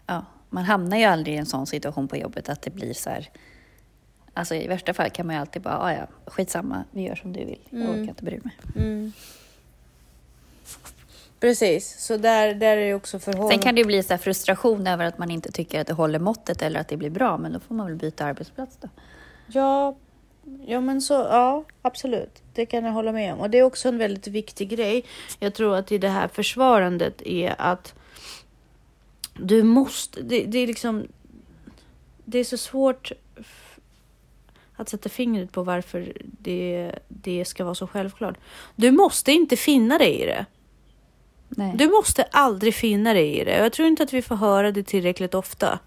ja, 0.07 0.25
man 0.49 0.63
hamnar 0.63 0.97
ju 0.97 1.03
aldrig 1.03 1.35
i 1.35 1.37
en 1.39 1.45
sån 1.45 1.67
situation 1.67 2.07
på 2.07 2.17
jobbet 2.17 2.49
att 2.49 2.61
det 2.61 2.71
blir 2.71 2.93
så 2.93 3.09
här... 3.09 3.29
Alltså 4.33 4.55
i 4.55 4.67
värsta 4.67 4.93
fall 4.93 5.09
kan 5.09 5.25
man 5.27 5.35
ju 5.35 5.41
alltid 5.41 5.61
bara, 5.61 5.77
"Ah, 5.79 5.93
ja, 5.93 6.07
skitsamma, 6.25 6.83
vi 6.91 7.01
gör 7.01 7.15
som 7.15 7.33
du 7.33 7.45
vill. 7.45 7.59
Jag 7.69 7.89
orkar 7.89 8.01
inte 8.09 8.23
bry 8.23 8.39
mig. 8.43 8.53
Precis, 11.39 11.99
så 11.99 12.17
där, 12.17 12.53
där 12.53 12.77
är 12.77 12.87
det 12.87 12.93
också 12.93 13.19
förhållande. 13.19 13.53
Sen 13.53 13.63
kan 13.63 13.75
det 13.75 13.81
ju 13.81 13.85
bli 13.85 14.03
så 14.03 14.13
här 14.13 14.17
frustration 14.17 14.87
över 14.87 15.05
att 15.05 15.17
man 15.17 15.31
inte 15.31 15.51
tycker 15.51 15.81
att 15.81 15.87
det 15.87 15.93
håller 15.93 16.19
måttet 16.19 16.61
eller 16.61 16.79
att 16.79 16.87
det 16.87 16.97
blir 16.97 17.09
bra, 17.09 17.37
men 17.37 17.53
då 17.53 17.59
får 17.59 17.75
man 17.75 17.87
väl 17.87 17.95
byta 17.95 18.25
arbetsplats 18.25 18.77
då. 18.81 18.89
Ja, 19.47 19.95
ja 20.65 20.81
men 20.81 21.01
så, 21.01 21.13
ja 21.13 21.63
absolut. 21.81 22.43
Det 22.53 22.65
kan 22.65 22.85
jag 22.85 22.91
hålla 22.91 23.11
med 23.11 23.33
om. 23.33 23.39
Och 23.39 23.49
det 23.49 23.57
är 23.57 23.63
också 23.63 23.87
en 23.87 23.97
väldigt 23.97 24.27
viktig 24.27 24.69
grej. 24.69 25.05
Jag 25.39 25.53
tror 25.53 25.75
att 25.75 25.91
i 25.91 25.97
det 25.97 26.09
här 26.09 26.27
försvarandet 26.27 27.21
är 27.21 27.55
att 27.57 27.93
du 29.33 29.63
måste, 29.63 30.21
det, 30.21 30.45
det 30.45 30.57
är 30.59 30.67
liksom, 30.67 31.07
det 32.25 32.39
är 32.39 32.43
så 32.43 32.57
svårt 32.57 33.11
att 34.75 34.89
sätta 34.89 35.09
fingret 35.09 35.51
på 35.51 35.63
varför 35.63 36.13
det, 36.21 36.91
det 37.07 37.45
ska 37.45 37.63
vara 37.63 37.75
så 37.75 37.87
självklart. 37.87 38.37
Du 38.75 38.91
måste 38.91 39.31
inte 39.31 39.55
finna 39.57 39.97
dig 39.97 40.21
i 40.21 40.25
det. 40.25 40.45
Nej. 41.55 41.73
Du 41.77 41.89
måste 41.89 42.23
aldrig 42.23 42.75
finna 42.75 43.13
dig 43.13 43.39
i 43.39 43.43
det. 43.43 43.57
Jag 43.57 43.73
tror 43.73 43.87
inte 43.87 44.03
att 44.03 44.13
vi 44.13 44.21
får 44.21 44.35
höra 44.35 44.71
det 44.71 44.83
tillräckligt 44.83 45.33
ofta. 45.33 45.79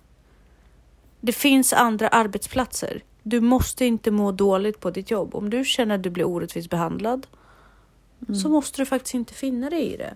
Det 1.21 1.33
finns 1.33 1.73
andra 1.73 2.09
arbetsplatser. 2.09 3.03
Du 3.23 3.41
måste 3.41 3.85
inte 3.85 4.11
må 4.11 4.33
dåligt 4.33 4.81
på 4.81 4.91
ditt 4.91 5.11
jobb. 5.11 5.35
Om 5.35 5.51
du 5.51 5.65
känner 5.65 5.95
att 5.95 6.03
du 6.03 6.11
blir 6.11 6.25
orättvist 6.25 6.71
behandlad 6.71 7.27
så 8.43 8.49
måste 8.49 8.83
du 8.83 8.87
faktiskt 8.87 9.15
inte 9.15 9.35
finna 9.35 9.71
dig 9.71 9.95
i 9.95 9.97
det. 9.97 10.15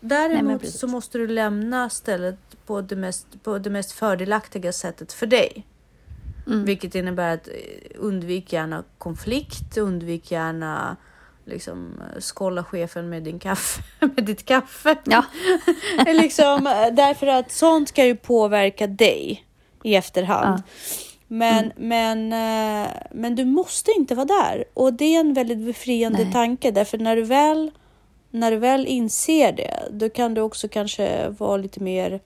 Däremot 0.00 0.60
precis. 0.60 0.80
så 0.80 0.86
måste 0.86 1.18
du 1.18 1.26
lämna 1.26 1.90
stället 1.90 2.38
på 2.66 2.80
det 2.80 2.96
mest, 2.96 3.26
på 3.42 3.58
det 3.58 3.70
mest 3.70 3.92
fördelaktiga 3.92 4.72
sättet 4.72 5.12
för 5.12 5.26
dig. 5.26 5.66
Vilket 6.46 6.94
innebär 6.94 7.34
att 7.34 7.48
eh, 7.48 7.54
undvik 7.94 8.52
gärna 8.52 8.84
konflikt, 8.98 9.76
undvik 9.76 10.30
gärna 10.30 10.96
liksom 11.44 12.00
eh, 12.00 12.20
skålla 12.20 12.64
chefen 12.64 13.08
med 13.08 13.22
din 13.22 13.38
kaffe, 13.38 13.82
med 14.16 14.24
ditt 14.24 14.44
kaffe. 14.44 14.96
Ja. 15.04 15.24
liksom, 16.06 16.66
eh, 16.66 16.86
därför 16.92 17.26
att 17.26 17.52
sånt 17.52 17.92
kan 17.92 18.06
ju 18.06 18.16
påverka 18.16 18.86
dig 18.86 19.44
i 19.82 19.94
efterhand. 19.94 20.62
Men, 21.26 21.72
men, 21.76 22.32
eh, 22.32 22.90
men 23.12 23.34
du 23.34 23.44
måste 23.44 23.92
inte 23.92 24.14
vara 24.14 24.26
där. 24.26 24.64
Och 24.74 24.92
det 24.92 25.16
är 25.16 25.20
en 25.20 25.34
väldigt 25.34 25.58
befriande 25.58 26.24
Nej. 26.24 26.32
tanke. 26.32 26.70
Därför 26.70 26.98
när 26.98 27.16
du 27.16 27.22
väl 27.22 27.70
när 28.34 28.50
du 28.50 28.56
väl 28.56 28.86
inser 28.86 29.52
det, 29.52 29.88
då 29.90 30.08
kan 30.08 30.34
du 30.34 30.40
också 30.40 30.68
kanske 30.68 31.28
vara 31.28 31.56
lite 31.56 31.82
mer 31.82 32.20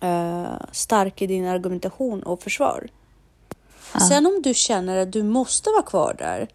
eh, 0.00 0.52
stark 0.72 1.22
i 1.22 1.26
din 1.26 1.46
argumentation 1.46 2.22
och 2.22 2.42
försvar. 2.42 2.88
Sen 4.08 4.26
om 4.26 4.42
du 4.42 4.54
känner 4.54 4.96
att 4.96 5.12
du 5.12 5.22
måste 5.22 5.70
vara 5.70 5.82
kvar 5.82 6.14
där, 6.18 6.48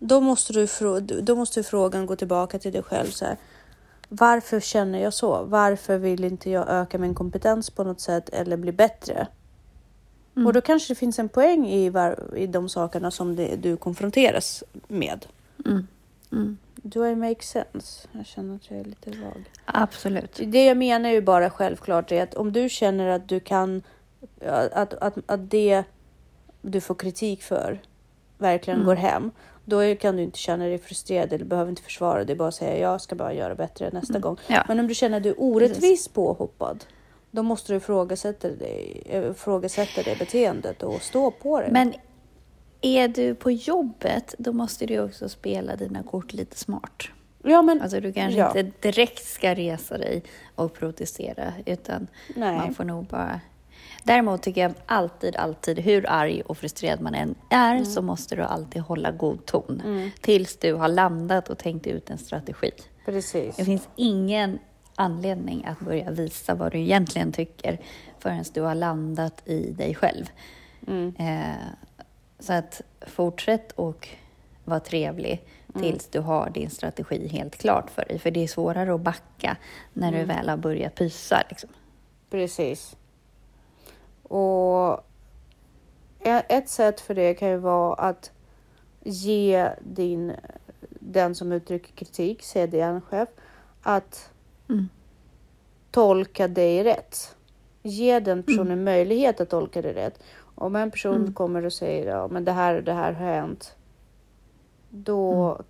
då 0.00 0.20
måste, 0.20 0.52
du, 0.52 0.66
då 1.00 1.36
måste 1.36 1.62
frågan 1.62 2.06
gå 2.06 2.16
tillbaka 2.16 2.58
till 2.58 2.72
dig 2.72 2.82
själv. 2.82 3.10
Så 3.10 3.24
här, 3.24 3.36
varför 4.08 4.60
känner 4.60 5.02
jag 5.02 5.14
så? 5.14 5.42
Varför 5.44 5.98
vill 5.98 6.24
inte 6.24 6.50
jag 6.50 6.68
öka 6.68 6.98
min 6.98 7.14
kompetens 7.14 7.70
på 7.70 7.84
något 7.84 8.00
sätt 8.00 8.28
eller 8.28 8.56
bli 8.56 8.72
bättre? 8.72 9.26
Och 10.46 10.52
då 10.52 10.60
kanske 10.60 10.92
det 10.92 10.98
finns 10.98 11.18
en 11.18 11.28
poäng 11.28 11.66
i, 11.66 11.90
var, 11.90 12.36
i 12.36 12.46
de 12.46 12.68
sakerna 12.68 13.10
som 13.10 13.36
det, 13.36 13.56
du 13.56 13.76
konfronteras 13.76 14.64
med. 14.88 15.26
Mm. 15.66 15.86
Mm. 16.32 16.58
Do 16.74 17.06
I 17.06 17.14
make 17.14 17.42
sense? 17.42 18.08
Jag 18.12 18.26
känner 18.26 18.56
att 18.56 18.70
jag 18.70 18.80
är 18.80 18.84
lite 18.84 19.10
vag. 19.10 19.50
Absolut. 19.64 20.40
Det 20.46 20.64
jag 20.64 20.76
menar 20.76 21.10
ju 21.10 21.20
bara 21.20 21.50
självklart 21.50 22.12
är 22.12 22.22
att 22.22 22.34
om 22.34 22.52
du 22.52 22.68
känner 22.68 23.08
att 23.08 23.28
du 23.28 23.40
kan, 23.40 23.82
att, 24.72 24.94
att, 24.94 25.18
att 25.26 25.50
det 25.50 25.84
du 26.62 26.80
får 26.80 26.94
kritik 26.94 27.42
för 27.42 27.80
verkligen 28.38 28.84
går 28.84 28.96
hem, 28.96 29.30
då 29.64 29.94
kan 29.96 30.16
du 30.16 30.22
inte 30.22 30.38
känna 30.38 30.64
dig 30.64 30.78
frustrerad 30.78 31.32
eller 31.32 31.44
behöver 31.44 31.70
inte 31.70 31.82
försvara 31.82 32.24
dig, 32.24 32.36
bara 32.36 32.52
säga 32.52 32.78
jag 32.78 33.00
ska 33.00 33.14
bara 33.14 33.32
göra 33.34 33.54
bättre 33.54 33.90
nästa 33.92 34.18
gång. 34.18 34.36
Ja. 34.46 34.64
Men 34.68 34.80
om 34.80 34.86
du 34.88 34.94
känner 34.94 35.16
att 35.16 35.22
du 35.22 35.28
är 35.28 35.34
orättvis 35.42 36.08
påhoppad, 36.08 36.84
då 37.30 37.42
måste 37.42 37.72
du 37.72 37.76
ifrågasätta 37.76 38.48
det, 38.48 39.02
ifrågasätta 39.30 40.02
det 40.02 40.18
beteendet 40.18 40.82
och 40.82 41.02
stå 41.02 41.30
på 41.30 41.60
det. 41.60 41.68
Men 41.70 41.94
är 42.80 43.08
du 43.08 43.34
på 43.34 43.50
jobbet, 43.50 44.34
då 44.38 44.52
måste 44.52 44.86
du 44.86 45.00
också 45.00 45.28
spela 45.28 45.76
dina 45.76 46.02
kort 46.02 46.32
lite 46.32 46.58
smart. 46.58 47.02
ja, 47.44 47.62
men, 47.62 47.82
Alltså 47.82 48.00
du 48.00 48.12
kanske 48.12 48.38
Ja. 48.38 48.46
inte 48.58 48.72
direkt 48.88 49.24
ska 49.24 49.54
resa 49.54 49.98
dig 49.98 50.22
och 50.54 50.72
protestera, 50.74 51.52
utan 51.66 52.06
Nej. 52.36 52.56
man 52.56 52.74
får 52.74 52.84
nog 52.84 53.04
bara... 53.04 53.40
Däremot 54.02 54.42
tycker 54.42 54.60
jag 54.60 54.72
alltid, 54.86 55.36
alltid, 55.36 55.78
hur 55.78 56.10
arg 56.10 56.42
och 56.42 56.58
frustrerad 56.58 57.00
man 57.00 57.14
än 57.14 57.34
är, 57.50 57.72
Mm. 57.74 57.84
så 57.84 58.02
måste 58.02 58.36
du 58.36 58.42
alltid 58.42 58.82
hålla 58.82 59.10
god 59.10 59.46
ton. 59.46 60.10
Tills 60.20 60.56
du 60.56 60.72
har 60.74 60.88
landat 60.88 61.48
och 61.50 61.58
tänkt 61.58 61.86
ut 61.86 62.10
en 62.10 62.18
strategi. 62.18 62.70
precis. 63.04 63.56
Det 63.56 63.64
finns 63.64 63.88
ingen 63.96 64.58
anledning 64.94 65.64
att 65.64 65.80
börja 65.80 66.10
visa 66.10 66.54
vad 66.54 66.72
du 66.72 66.78
egentligen 66.78 67.32
tycker 67.32 67.78
förrän 68.18 68.44
du 68.54 68.60
har 68.60 68.74
landat 68.74 69.42
i 69.48 69.70
dig 69.72 69.94
själv. 69.94 70.24
Mm. 70.86 71.14
Eh, 71.18 71.54
så 72.38 72.52
att 72.52 72.80
fortsätt 73.06 73.72
och 73.72 74.08
vara 74.64 74.80
trevlig 74.80 75.42
tills 75.80 76.06
du 76.06 76.20
har 76.20 76.50
din 76.50 76.70
strategi 76.70 77.28
helt 77.28 77.56
klart 77.56 77.90
för 77.90 78.04
dig. 78.04 78.18
För 78.18 78.30
det 78.30 78.42
är 78.44 78.48
svårare 78.48 78.94
att 78.94 79.00
backa 79.00 79.56
när 79.92 80.12
du 80.12 80.24
väl 80.24 80.48
har 80.48 80.56
börjat 80.56 80.94
pysa. 80.94 81.42
Liksom. 81.50 81.70
Precis. 82.30 82.96
Och 84.30 85.00
ett 86.48 86.68
sätt 86.68 87.00
för 87.00 87.14
det 87.14 87.34
kan 87.34 87.48
ju 87.48 87.56
vara 87.56 87.94
att 87.94 88.30
ge 89.04 89.70
din, 89.80 90.32
den 91.00 91.34
som 91.34 91.52
uttrycker 91.52 91.92
kritik, 91.92 92.42
CDN-chef, 92.42 93.28
att 93.82 94.30
Mm. 94.68 94.88
tolka 95.90 96.48
dig 96.48 96.84
rätt. 96.84 97.36
Ge 97.82 98.20
den 98.20 98.42
personen 98.42 98.84
möjlighet 98.84 99.40
att 99.40 99.50
tolka 99.50 99.82
dig 99.82 99.92
rätt. 99.94 100.22
Om 100.54 100.76
en 100.76 100.90
person 100.90 101.16
Mm. 101.16 101.34
kommer 101.34 101.64
och 101.66 101.72
säger 101.72 102.10
ja, 102.10 102.28
men 102.28 102.44
det 102.44 102.52
här 102.52 102.74
och 102.74 102.82
det 102.82 102.92
här 102.92 103.12
har 103.12 103.26
hänt. 103.26 103.76
Då 104.90 105.60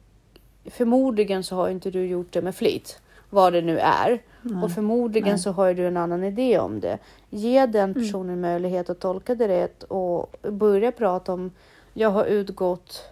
förmodligen 0.64 1.44
så 1.44 1.56
har 1.56 1.68
inte 1.68 1.90
du 1.90 2.06
gjort 2.06 2.32
det 2.32 2.42
med 2.42 2.54
flit. 2.54 3.00
Vad 3.30 3.52
det 3.52 3.62
nu 3.62 3.78
är. 3.78 4.22
Och 4.62 4.72
förmodligen 4.72 5.28
Nej. 5.28 5.38
så 5.38 5.52
har 5.52 5.74
du 5.74 5.86
en 5.86 5.96
annan 5.96 6.24
idé 6.24 6.58
om 6.58 6.80
det. 6.80 6.98
Ge 7.30 7.66
den 7.66 7.94
personen 7.94 8.40
möjlighet 8.40 8.90
att 8.90 9.00
tolka 9.00 9.34
det 9.34 9.48
rätt 9.48 9.82
och 9.82 10.36
börja 10.42 10.92
prata 10.92 11.32
om 11.32 11.50
jag 11.94 12.10
har 12.10 12.24
utgått 12.24 13.10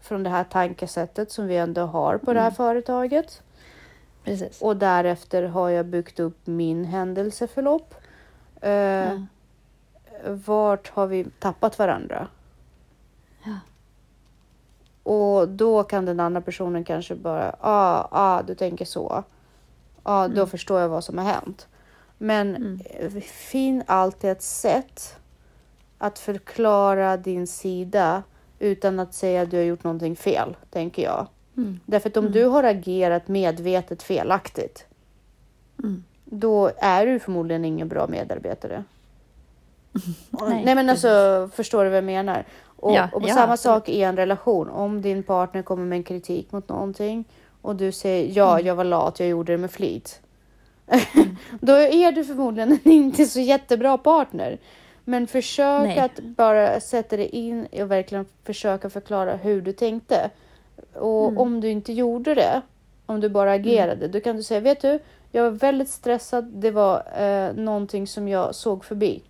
från 0.00 0.22
det 0.22 0.30
här 0.30 0.44
tankesättet 0.44 1.30
som 1.32 1.46
vi 1.46 1.56
ändå 1.56 1.82
har 1.82 2.18
på 2.18 2.32
det 2.32 2.40
här 2.40 2.50
företaget. 2.50 3.42
Precis. 4.24 4.62
Och 4.62 4.76
därefter 4.76 5.42
har 5.42 5.68
jag 5.68 5.86
byggt 5.86 6.20
upp 6.20 6.46
min 6.46 6.84
händelseförlopp. 6.84 7.94
Eh, 8.60 8.70
Ja. 8.70 9.26
Vart 10.44 10.90
har 10.90 11.06
vi 11.06 11.24
tappat 11.38 11.78
varandra? 11.78 12.28
Ja. 13.44 13.58
Och 15.02 15.48
då 15.48 15.82
kan 15.82 16.04
den 16.04 16.20
andra 16.20 16.40
personen 16.40 16.84
kanske 16.84 17.14
bara, 17.14 17.56
ah, 17.60 18.08
ah 18.10 18.42
du 18.42 18.54
tänker 18.54 18.84
så. 18.84 19.24
Ja, 20.06 20.28
då 20.28 20.46
förstår 20.46 20.80
jag 20.80 20.88
vad 20.88 21.04
som 21.04 21.18
har 21.18 21.24
hänt. 21.24 21.68
Men 22.18 22.56
Mm. 22.56 22.80
eh, 22.90 23.20
finn 23.22 23.82
alltid 23.86 24.30
ett 24.30 24.42
sätt 24.42 25.16
att 25.98 26.18
förklara 26.18 27.16
din 27.16 27.46
sida 27.46 28.22
utan 28.58 29.00
att 29.00 29.14
säga 29.14 29.42
att 29.42 29.50
du 29.50 29.56
har 29.56 29.64
gjort 29.64 29.84
någonting 29.84 30.16
fel, 30.16 30.56
tänker 30.70 31.02
jag. 31.02 31.26
Mm. 31.56 31.80
Därför 31.86 32.08
att 32.10 32.16
om 32.16 32.32
du 32.32 32.44
har 32.44 32.64
agerat 32.64 33.28
medvetet 33.28 34.02
felaktigt, 34.02 34.86
Mm. 35.78 36.04
då 36.24 36.70
är 36.78 37.06
du 37.06 37.18
förmodligen 37.18 37.64
ingen 37.64 37.88
bra 37.88 38.06
medarbetare. 38.06 38.84
Nej, 40.30 40.62
Nej, 40.64 40.74
men 40.74 40.90
alltså, 40.90 41.48
förstår 41.54 41.84
du 41.84 41.90
vad 41.90 41.96
jag 41.96 42.04
menar? 42.04 42.44
Och, 42.64 42.92
Ja, 42.94 43.08
och 43.12 43.22
på 43.22 43.28
ja, 43.28 43.34
samma 43.34 43.52
absolut. 43.52 43.74
sak 43.76 43.88
i 43.88 44.02
en 44.02 44.16
relation. 44.16 44.70
Om 44.70 45.02
din 45.02 45.22
partner 45.22 45.62
kommer 45.62 45.84
med 45.84 45.96
en 45.96 46.02
kritik 46.02 46.52
mot 46.52 46.68
någonting 46.68 47.24
och 47.66 47.76
du 47.76 47.92
säger 47.92 48.32
ja, 48.36 48.52
Mm. 48.54 48.66
jag 48.66 48.74
var 48.74 48.84
lat, 48.84 49.20
jag 49.20 49.28
gjorde 49.28 49.52
det 49.52 49.58
med 49.58 49.70
flit. 49.70 50.20
Då 51.60 51.72
är 51.72 52.12
du 52.12 52.24
förmodligen 52.24 52.72
en 52.84 52.90
inte 52.92 53.24
så 53.26 53.40
jättebra 53.40 53.98
partner. 53.98 54.58
Men 55.04 55.26
försök 55.26 55.82
Nej. 55.82 55.98
att 55.98 56.18
bara 56.20 56.80
sätta 56.80 57.16
dig 57.16 57.26
in 57.26 57.66
och 57.72 57.90
verkligen 57.90 58.26
försöka 58.44 58.90
förklara 58.90 59.36
hur 59.36 59.60
du 59.62 59.72
tänkte. 59.72 60.30
Och 60.94 61.28
Mm. 61.28 61.38
om 61.38 61.60
du 61.60 61.68
inte 61.70 61.92
gjorde 61.92 62.34
det, 62.34 62.62
om 63.06 63.20
du 63.20 63.28
bara 63.28 63.52
agerade, 63.52 64.08
då 64.08 64.20
kan 64.20 64.36
du 64.36 64.42
säga, 64.42 64.60
vet 64.60 64.80
du, 64.80 64.98
jag 65.32 65.42
var 65.42 65.50
väldigt 65.50 65.88
stressad, 65.88 66.44
det 66.44 66.70
var 66.70 67.02
eh, 67.18 67.52
någonting 67.54 68.06
som 68.06 68.28
jag 68.28 68.54
såg 68.54 68.84
förbi. 68.84 69.22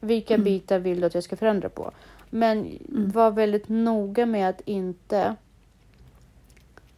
Vilka 0.00 0.34
Mm. 0.34 0.44
bitar 0.44 0.78
vill 0.78 1.00
du 1.00 1.06
att 1.06 1.14
jag 1.14 1.24
ska 1.24 1.36
förändra 1.36 1.68
på? 1.68 1.90
Men 2.30 2.78
var 2.88 3.30
väldigt 3.30 3.68
noga 3.68 4.26
med 4.26 4.48
att 4.48 4.60
inte 4.64 5.34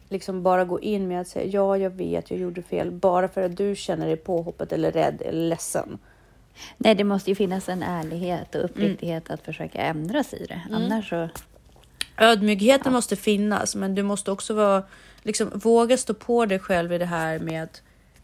liksom 0.09 0.43
bara 0.43 0.65
gå 0.65 0.79
in 0.79 1.07
med 1.07 1.21
att 1.21 1.27
säga 1.27 1.45
ja, 1.45 1.77
jag 1.77 1.89
vet, 1.89 2.31
jag 2.31 2.39
gjorde 2.39 2.61
fel, 2.61 2.91
bara 2.91 3.27
för 3.27 3.41
att 3.41 3.57
du 3.57 3.75
känner 3.75 4.05
dig 4.05 4.17
påhoppad 4.17 4.73
eller 4.73 4.91
rädd 4.91 5.21
eller 5.21 5.49
ledsen. 5.49 5.97
Nej, 6.77 6.95
det 6.95 7.03
måste 7.03 7.31
ju 7.31 7.35
finnas 7.35 7.69
en 7.69 7.83
ärlighet 7.83 8.55
och 8.55 8.65
uppriktighet 8.65 9.29
att 9.29 9.41
försöka 9.41 9.81
ändra 9.81 10.23
sig 10.23 10.41
i 10.41 10.45
det. 10.45 10.61
Annars 10.71 11.09
så... 11.09 11.29
Ödmjukheten 12.17 12.93
måste 12.93 13.15
finnas, 13.15 13.75
men 13.75 13.95
du 13.95 14.03
måste 14.03 14.31
också 14.31 14.53
vara, 14.53 14.83
liksom, 15.23 15.51
våga 15.53 15.97
stå 15.97 16.13
på 16.13 16.45
dig 16.45 16.59
själv 16.59 16.93
i 16.93 16.97
det 16.97 17.05
här 17.05 17.39
med 17.39 17.63
att 17.63 17.81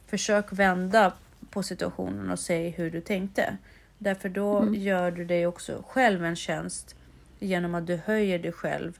försök 0.07 0.45
vända 0.51 1.13
på 1.49 1.63
situationen 1.63 2.31
och 2.31 2.39
säg 2.39 2.69
hur 2.69 2.91
du 2.91 3.01
tänkte. 3.01 3.57
Därför 3.97 4.29
då 4.29 4.75
gör 4.75 5.11
du 5.11 5.25
dig 5.25 5.47
också 5.47 5.83
själv 5.87 6.25
en 6.25 6.35
tjänst 6.35 6.95
genom 7.39 7.75
att 7.75 7.87
du 7.87 7.95
höjer 8.05 8.39
dig 8.39 8.51
själv 8.51 8.97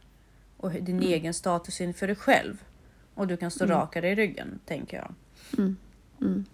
och 0.58 0.72
din 0.72 1.02
egen 1.04 1.34
status 1.34 1.82
inför 1.82 2.08
dig 2.08 2.16
själv. 2.16 2.64
Och 3.16 3.28
du 3.28 3.38
kan 3.38 3.52
stå 3.52 3.66
rakare 3.66 4.10
i 4.10 4.16
ryggen, 4.16 4.60
tänker 4.66 4.98
jag. 4.98 5.14
Mm. 5.58 5.78
Mm. 6.22 6.46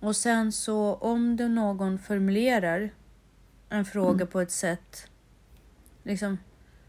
Och 0.00 0.16
sen 0.16 0.52
så 0.52 0.94
om 0.94 1.36
det 1.36 1.48
någon 1.48 1.98
formulerar 1.98 2.90
en 3.68 3.84
fråga 3.84 4.26
på 4.26 4.40
ett 4.40 4.50
sätt, 4.50 5.06
liksom 6.02 6.38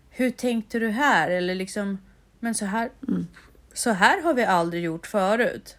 hur 0.10 0.32
tänkte 0.32 0.80
du 0.80 0.90
här? 0.90 1.30
Eller 1.30 1.56
liksom, 1.56 1.98
men 2.40 2.56
så 2.56 2.66
här, 2.66 2.90
Mm. 3.08 3.28
så 3.74 3.90
här 3.92 4.22
har 4.24 4.34
vi 4.34 4.46
aldrig 4.46 4.84
gjort 4.84 5.08
förut. 5.08 5.78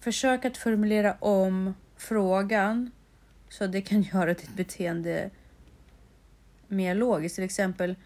Försök 0.00 0.44
att 0.44 0.56
formulera 0.56 1.16
om 1.20 1.74
frågan 1.96 2.90
så 3.48 3.66
det 3.66 3.82
kan 3.82 4.02
göra 4.12 4.34
ditt 4.34 4.54
beteende 4.56 5.30
mer 6.68 6.94
logiskt. 6.94 7.34
Till 7.34 7.44
exempel, 7.44 7.96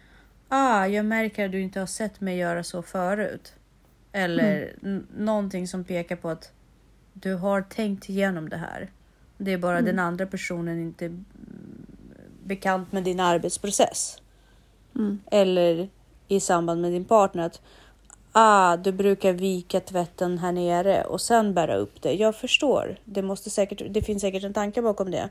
ah, 0.49 0.85
jag 0.85 1.05
märker 1.05 1.45
att 1.45 1.51
du 1.51 1.61
inte 1.61 1.79
har 1.79 1.87
sett 1.87 2.21
mig 2.21 2.37
göra 2.37 2.63
så 2.63 2.81
förut. 2.81 3.53
Eller 4.15 4.75
n- 4.83 5.07
någonting 5.17 5.67
som 5.67 5.83
pekar 5.83 6.15
på 6.15 6.29
att 6.29 6.51
du 7.13 7.33
har 7.35 7.61
tänkt 7.61 8.09
igenom 8.09 8.49
det 8.49 8.57
här. 8.57 8.91
Det 9.37 9.53
är 9.53 9.57
bara 9.57 9.81
den 9.81 9.99
andra 9.99 10.25
personen 10.25 10.79
inte 10.79 11.05
mm, 11.05 11.25
bekant 12.43 12.91
med 12.91 13.03
din 13.03 13.19
arbetsprocess. 13.19 14.17
Mm. 14.95 15.19
Eller 15.31 15.89
i 16.27 16.39
samband 16.39 16.81
med 16.81 16.91
din 16.91 17.05
partner 17.05 17.45
att 17.45 17.61
ah, 18.31 18.77
du 18.77 18.91
brukar 18.91 19.33
vika 19.33 19.79
tvätten 19.79 20.37
här 20.37 20.51
nere 20.51 21.03
och 21.03 21.21
sen 21.21 21.53
bära 21.53 21.75
upp 21.75 22.01
det. 22.01 22.13
Jag 22.13 22.35
förstår. 22.35 22.97
Det, 23.05 23.21
måste 23.21 23.49
säkert, 23.49 23.81
det 23.89 24.01
finns 24.01 24.21
säkert 24.21 24.43
en 24.43 24.53
tanke 24.53 24.81
bakom 24.81 25.11
det. 25.11 25.29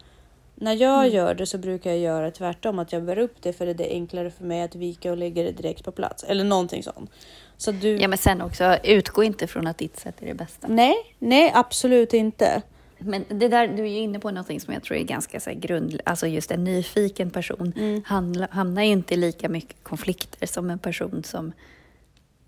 När 0.54 0.72
jag 0.74 1.08
gör 1.08 1.34
det 1.34 1.46
så 1.46 1.58
brukar 1.58 1.90
jag 1.90 1.98
göra 1.98 2.30
tvärtom, 2.30 2.78
att 2.78 2.92
jag 2.92 3.02
bär 3.02 3.18
upp 3.18 3.42
det 3.42 3.52
för 3.52 3.66
det 3.66 3.92
är 3.92 3.94
enklare 3.94 4.30
för 4.30 4.44
mig 4.44 4.62
att 4.62 4.74
vika 4.74 5.10
och 5.10 5.16
lägga 5.16 5.42
det 5.42 5.52
direkt 5.52 5.84
på 5.84 5.92
plats. 5.92 6.24
Eller 6.24 6.44
någonting 6.44 6.82
sånt. 6.82 7.10
Så 7.56 7.72
du... 7.72 7.96
Ja, 7.96 8.08
men 8.08 8.18
sen 8.18 8.40
också, 8.40 8.76
utgå 8.84 9.24
inte 9.24 9.46
från 9.46 9.66
att 9.66 9.78
ditt 9.78 10.00
sätt 10.00 10.22
är 10.22 10.26
det 10.26 10.34
bästa. 10.34 10.66
Nej, 10.68 10.94
nej, 11.18 11.52
absolut 11.54 12.14
inte. 12.14 12.62
Men 12.98 13.24
det 13.28 13.48
där, 13.48 13.68
du 13.68 13.82
är 13.82 13.86
ju 13.86 13.98
inne 13.98 14.18
på 14.18 14.30
någonting 14.30 14.60
som 14.60 14.74
jag 14.74 14.82
tror 14.82 14.96
är 14.96 15.02
ganska 15.02 15.40
så 15.40 15.50
grund... 15.54 16.00
Alltså 16.04 16.26
just 16.26 16.50
en 16.50 16.64
nyfiken 16.64 17.30
person 17.30 18.02
handla, 18.06 18.48
hamnar 18.50 18.82
ju 18.82 18.88
inte 18.88 19.14
i 19.14 19.16
lika 19.16 19.48
mycket 19.48 19.76
konflikter 19.82 20.46
som 20.46 20.70
en 20.70 20.78
person 20.78 21.24
som 21.24 21.52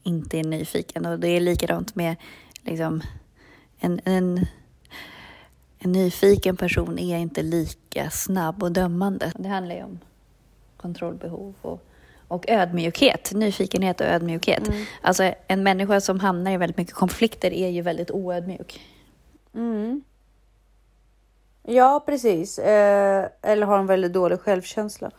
inte 0.03 0.39
är 0.39 0.45
nyfiken. 0.45 1.07
Och 1.07 1.19
det 1.19 1.29
är 1.29 1.41
likadant 1.41 1.95
med 1.95 2.17
liksom, 2.63 3.03
en, 3.79 4.01
en, 4.05 4.47
en 5.79 5.93
nyfiken 5.93 6.57
person 6.57 6.99
är 6.99 7.19
inte 7.19 7.43
lika 7.43 8.11
snabb 8.11 8.63
och 8.63 8.73
dömande. 8.73 9.33
Det 9.39 9.49
handlar 9.49 9.75
ju 9.75 9.83
om 9.83 9.99
kontrollbehov 10.77 11.55
och, 11.63 11.83
och 12.29 12.45
ödmjukhet. 12.49 13.33
Nyfikenhet 13.35 14.01
och 14.01 14.07
ödmjukhet. 14.07 14.63
Alltså 15.03 15.33
en 15.47 15.63
människa 15.63 16.01
som 16.01 16.21
hamnar 16.21 16.51
i 16.53 16.57
väldigt 16.57 16.77
mycket 16.77 16.95
konflikter 16.95 17.53
är 17.53 17.69
ju 17.69 17.83
väldigt 17.83 18.11
oödmjuk. 18.11 18.81
Mm. 19.55 20.03
Ja, 21.63 22.03
precis. 22.07 22.59
Eh, 22.59 23.29
eller 23.43 23.67
har 23.67 23.79
en 23.79 23.87
väldigt 23.87 24.13
dålig 24.13 24.41
självkänsla. 24.41 25.11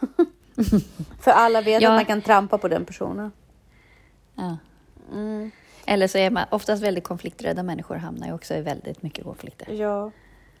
För 1.20 1.30
alla 1.30 1.60
vet 1.60 1.82
Ja. 1.82 1.88
att 1.88 1.94
man 1.94 2.04
kan 2.04 2.22
trampa 2.22 2.58
på 2.58 2.68
den 2.68 2.84
personen. 2.84 3.32
Ja. 4.34 4.56
Mm. 5.12 5.50
Eller 5.86 6.06
så 6.06 6.18
är 6.18 6.30
man 6.30 6.44
oftast 6.50 6.82
väldigt 6.82 7.04
konflikträdda 7.04 7.62
människor 7.62 7.96
hamnar 7.96 8.26
ju 8.26 8.32
också 8.32 8.54
i 8.54 8.60
väldigt 8.60 9.02
mycket 9.02 9.24
konflikter. 9.24 9.72
Ja, 9.72 10.10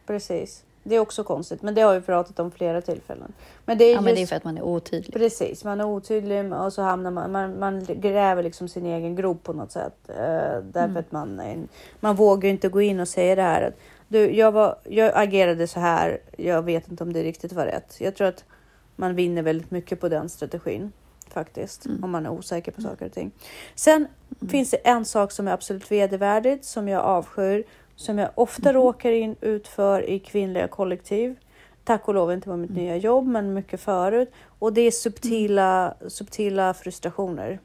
precis. 0.06 0.64
Det 0.84 0.94
är 0.94 0.98
också 1.00 1.24
konstigt, 1.24 1.62
men 1.62 1.74
det 1.74 1.80
har 1.80 1.94
vi 1.94 2.00
pratat 2.00 2.38
om 2.38 2.50
flera 2.50 2.80
tillfällen. 2.80 3.32
Men 3.64 3.78
det 3.78 3.84
är 3.84 3.88
Ja, 3.88 3.92
just... 3.94 4.04
men 4.04 4.14
det 4.14 4.22
är 4.22 4.26
för 4.26 4.36
att 4.36 4.44
man 4.44 4.58
är 4.58 4.62
otydlig. 4.62 5.12
Precis, 5.14 5.64
man 5.64 5.80
är 5.80 5.84
otydlig 5.86 6.52
och 6.52 6.72
så 6.72 6.82
hamnar 6.82 7.10
man, 7.10 7.32
man, 7.32 7.58
man 7.58 7.84
gräver 7.84 8.42
liksom 8.42 8.68
sin 8.68 8.86
egen 8.86 9.16
grop 9.16 9.42
på 9.42 9.52
något 9.52 9.72
sätt. 9.72 9.94
Eh, 10.08 10.14
därför 10.62 10.78
Mm. 10.84 10.96
att 10.96 11.12
man, 11.12 11.40
är- 11.40 11.58
man 12.00 12.16
vågar 12.16 12.50
inte 12.50 12.68
gå 12.68 12.80
in 12.82 13.00
och 13.00 13.08
säga 13.08 13.34
det 13.34 13.42
här. 13.42 13.62
att, 13.62 13.74
Du, 14.08 14.30
jag, 14.36 14.52
var, 14.52 14.76
jag 14.84 15.12
agerade 15.14 15.66
så 15.66 15.80
här, 15.80 16.18
jag 16.36 16.62
vet 16.62 16.88
inte 16.90 17.04
om 17.04 17.12
det 17.12 17.22
riktigt 17.22 17.52
var 17.52 17.64
rätt. 17.66 17.96
Jag 17.98 18.14
tror 18.16 18.26
att 18.28 18.44
man 18.96 19.14
vinner 19.14 19.42
väldigt 19.42 19.70
mycket 19.70 20.00
på 20.00 20.08
den 20.08 20.28
strategin 20.28 20.92
faktiskt, 21.28 21.86
Mm. 21.86 22.04
om 22.04 22.10
man 22.10 22.26
är 22.26 22.30
osäker 22.30 22.72
på 22.72 22.80
saker 22.82 23.06
och 23.06 23.12
ting. 23.12 23.30
Sen 23.74 24.06
finns 24.50 24.70
det 24.70 24.76
en 24.76 25.04
sak 25.04 25.32
som 25.32 25.48
är 25.48 25.52
absolut 25.52 25.90
vedervärdigt, 25.92 26.64
som 26.64 26.88
jag 26.88 27.02
avskyr, 27.02 27.64
som 27.96 28.18
jag 28.18 28.30
ofta 28.34 28.70
Mm. 28.70 28.82
råkar 28.82 29.12
in 29.12 29.36
ut 29.40 29.68
för 29.68 30.10
i 30.10 30.18
kvinnliga 30.18 30.68
kollektiv. 30.68 31.36
Tack 31.84 32.08
och 32.08 32.14
lov 32.14 32.32
inte 32.32 32.44
på 32.48 32.56
mitt 32.56 32.70
Mm. 32.70 32.82
nya 32.82 32.96
jobb, 32.96 33.26
men 33.26 33.54
mycket 33.54 33.80
förut. 33.80 34.30
Och 34.58 34.72
det 34.72 34.80
är 34.80 34.90
subtila, 34.90 35.94
subtila 36.08 36.74
frustrationer. 36.74 37.60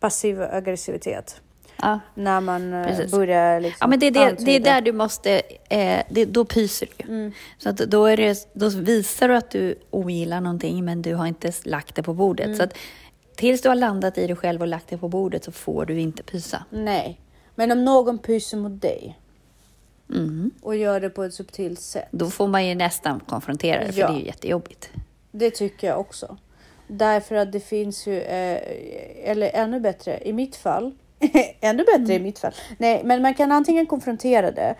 Passiv 0.00 0.42
aggressivitet. 0.42 1.40
Ja. 1.82 2.00
När 2.14 2.40
man 2.40 2.72
eh, 2.72 2.86
Precis. 2.86 3.10
börjar 3.12 3.60
liksom 3.60 3.76
Ja, 3.80 3.86
men 3.86 3.98
det 3.98 4.06
är, 4.06 4.10
det, 4.10 4.36
det 4.44 4.56
är 4.56 4.60
där 4.60 4.80
du 4.80 4.92
måste... 4.92 5.42
Eh, 5.68 6.02
det, 6.10 6.24
då 6.24 6.44
pyser 6.44 6.88
du. 6.96 7.04
Mm. 7.08 7.32
Så 7.58 7.68
att 7.68 7.76
då, 7.76 8.04
är 8.06 8.16
det, 8.16 8.48
då 8.52 8.68
visar 8.68 9.28
du 9.28 9.36
att 9.36 9.50
du 9.50 9.74
ogillar 9.90 10.40
någonting, 10.40 10.84
men 10.84 11.02
du 11.02 11.14
har 11.14 11.26
inte 11.26 11.52
lagt 11.64 11.94
det 11.94 12.02
på 12.02 12.14
bordet. 12.14 12.46
Mm. 12.46 12.56
Så 12.58 12.62
att 12.64 12.74
tills 13.36 13.62
du 13.62 13.68
har 13.68 13.76
landat 13.76 14.18
i 14.18 14.26
det 14.26 14.36
själv 14.36 14.60
och 14.60 14.66
lagt 14.68 14.88
det 14.88 14.98
på 14.98 15.08
bordet 15.08 15.44
så 15.44 15.52
får 15.52 15.84
du 15.86 16.00
inte 16.00 16.22
pysa. 16.22 16.64
Nej, 16.70 17.20
men 17.54 17.70
om 17.72 17.84
någon 17.84 18.18
pyser 18.18 18.56
mot 18.56 18.82
dig 18.82 19.19
Mm. 20.12 20.50
och 20.62 20.76
gör 20.76 21.00
det 21.00 21.10
på 21.10 21.22
ett 21.24 21.34
subtilt 21.34 21.80
sätt. 21.80 22.08
Då 22.10 22.30
får 22.30 22.48
man 22.48 22.66
ju 22.66 22.74
nästan 22.74 23.20
konfrontera 23.20 23.84
det, 23.86 23.92
för 23.92 24.00
Ja. 24.00 24.08
det 24.08 24.14
är 24.14 24.18
ju 24.18 24.26
jättejobbigt. 24.26 24.90
Det 25.30 25.50
tycker 25.50 25.86
jag 25.86 26.00
också. 26.00 26.36
Därför 26.88 27.34
att 27.34 27.52
det 27.52 27.60
finns 27.60 28.06
ju, 28.06 28.20
eh, 28.20 28.60
eller 29.24 29.50
ännu 29.54 29.80
bättre 29.80 30.20
i 30.24 30.32
mitt 30.32 30.56
fall, 30.56 30.94
ännu 31.60 31.84
bättre 31.84 32.14
i 32.14 32.20
mitt 32.20 32.38
fall. 32.38 32.52
Nej, 32.78 33.00
men 33.04 33.22
man 33.22 33.34
kan 33.34 33.52
antingen 33.52 33.86
konfrontera 33.86 34.50
det 34.50 34.74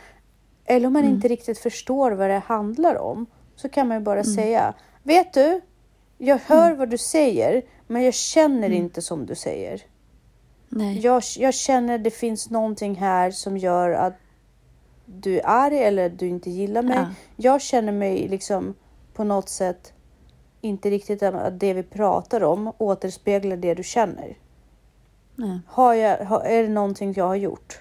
eller 0.65 0.87
om 0.87 0.93
man 0.93 1.05
inte 1.05 1.29
riktigt 1.29 1.59
förstår 1.59 2.11
vad 2.13 2.31
det 2.31 2.39
handlar 2.47 2.95
om 2.99 3.27
så 3.57 3.69
kan 3.69 3.89
man 3.89 3.97
ju 3.99 4.05
bara 4.05 4.25
säga, 4.25 4.75
vet 5.03 5.33
du, 5.33 5.61
jag 6.19 6.39
hör 6.47 6.73
vad 6.73 6.89
du 6.91 6.99
säger, 6.99 7.63
men 7.87 8.03
jag 8.03 8.15
känner 8.15 8.71
inte 8.71 9.03
som 9.03 9.27
du 9.27 9.35
säger. 9.35 9.83
Nej. 10.69 10.99
Jag, 10.99 11.23
jag 11.39 11.55
känner 11.55 11.99
det 11.99 12.11
finns 12.11 12.51
någonting 12.51 12.95
här 12.95 13.31
som 13.31 13.59
gör 13.59 13.91
att 13.91 14.15
du 15.19 15.39
är 15.39 15.47
arg 15.47 15.79
eller 15.79 16.09
du 16.09 16.29
inte 16.29 16.51
gillar 16.51 16.83
mig. 16.83 16.97
Ja. 16.97 17.09
Jag 17.37 17.61
känner 17.61 17.93
mig 17.93 18.29
liksom 18.29 18.75
på 19.15 19.25
något 19.25 19.49
sätt 19.49 19.93
inte 20.61 20.91
riktigt 20.91 21.23
att 21.23 21.61
det 21.61 21.75
vi 21.75 21.83
pratar 21.83 22.43
om 22.43 22.73
återspeglar 22.79 23.57
det 23.57 23.75
du 23.75 23.83
känner. 23.83 24.37
Nej. 25.37 25.61
Har 25.67 25.95
jag, 25.95 26.25
har, 26.25 26.41
är 26.41 26.63
det 26.63 26.69
någonting 26.69 27.13
jag 27.17 27.25
har 27.25 27.35
gjort? 27.35 27.81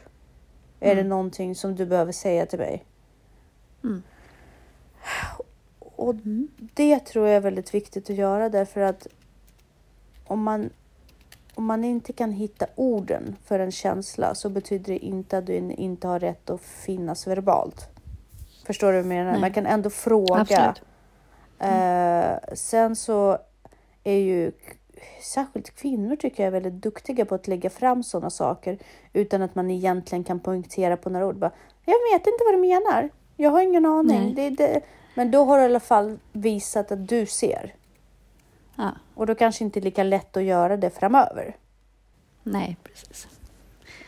Är 0.80 0.96
det 0.96 1.02
Mm. 1.02 1.10
någonting 1.10 1.56
som 1.56 1.76
du 1.76 1.86
behöver 1.86 2.12
säga 2.12 2.46
till 2.46 2.60
mig? 2.60 2.86
Mm. 3.84 4.04
Och 5.80 6.15
det 6.74 7.00
tror 7.00 7.28
jag 7.28 7.36
är 7.36 7.42
väldigt 7.42 7.74
viktigt 7.74 8.10
att 8.10 8.15
göra 8.15 8.50
därför 8.50 8.82
att 8.82 9.08
om 10.26 10.44
man, 10.44 10.70
om 11.56 11.66
man 11.66 11.84
inte 11.84 12.14
kan 12.14 12.32
hitta 12.32 12.66
orden 12.76 13.36
för 13.46 13.60
en 13.60 13.72
känsla 13.72 14.36
så 14.36 14.50
betyder 14.50 14.94
det 14.94 15.06
inte 15.06 15.38
att 15.38 15.46
du 15.46 15.54
inte 15.56 16.08
har 16.08 16.20
rätt 16.20 16.50
att 16.50 16.62
finnas 16.62 17.28
verbalt. 17.28 17.90
Förstår 18.66 18.88
du 18.88 18.94
vad 18.94 19.00
jag 19.00 19.08
menar? 19.08 19.32
Nej. 19.32 19.42
Man 19.42 19.54
kan 19.54 19.66
ändå 19.66 19.90
fråga. 19.90 20.42
Absolut. 20.42 20.82
Eh, 21.60 22.54
sen 22.54 22.96
så 22.96 23.38
är 24.04 24.18
ju 24.18 24.52
särskilt 25.22 25.76
kvinnor 25.76 26.16
tycker 26.16 26.44
jag 26.44 26.48
är 26.48 26.52
väldigt 26.52 26.84
duktiga 26.84 27.26
på 27.26 27.36
att 27.36 27.48
lägga 27.48 27.70
fram 27.70 28.04
sådana 28.04 28.30
saker 28.30 28.78
utan 29.14 29.42
att 29.42 29.56
man 29.56 29.72
egentligen 29.72 30.24
kan 30.24 30.40
poängtera 30.40 30.98
på 30.98 31.10
några 31.10 31.28
ord. 31.28 31.38
Bara, 31.38 31.52
jag 31.86 31.96
vet 32.14 32.28
inte 32.28 32.44
vad 32.46 32.54
du 32.54 32.60
menar. 32.62 33.10
Jag 33.38 33.50
har 33.50 33.62
ingen 33.62 33.86
aning. 33.86 34.36
Det, 34.36 34.50
det. 34.50 34.82
Men 35.16 35.32
då 35.32 35.44
har 35.44 35.58
du 35.58 35.64
i 35.64 35.66
alla 35.66 35.80
fall 35.80 36.20
visat 36.32 36.92
att 36.92 37.08
du 37.08 37.26
ser. 37.26 37.76
Ja. 38.80 38.92
Och 39.15 39.26
då 39.26 39.36
kanske 39.36 39.63
inte 39.63 39.80
är 39.80 39.82
lika 39.82 40.04
lätt 40.04 40.38
att 40.38 40.44
göra 40.44 40.78
det 40.78 40.89
framöver. 40.89 41.56
Nej, 42.44 42.78
precis. 42.84 43.28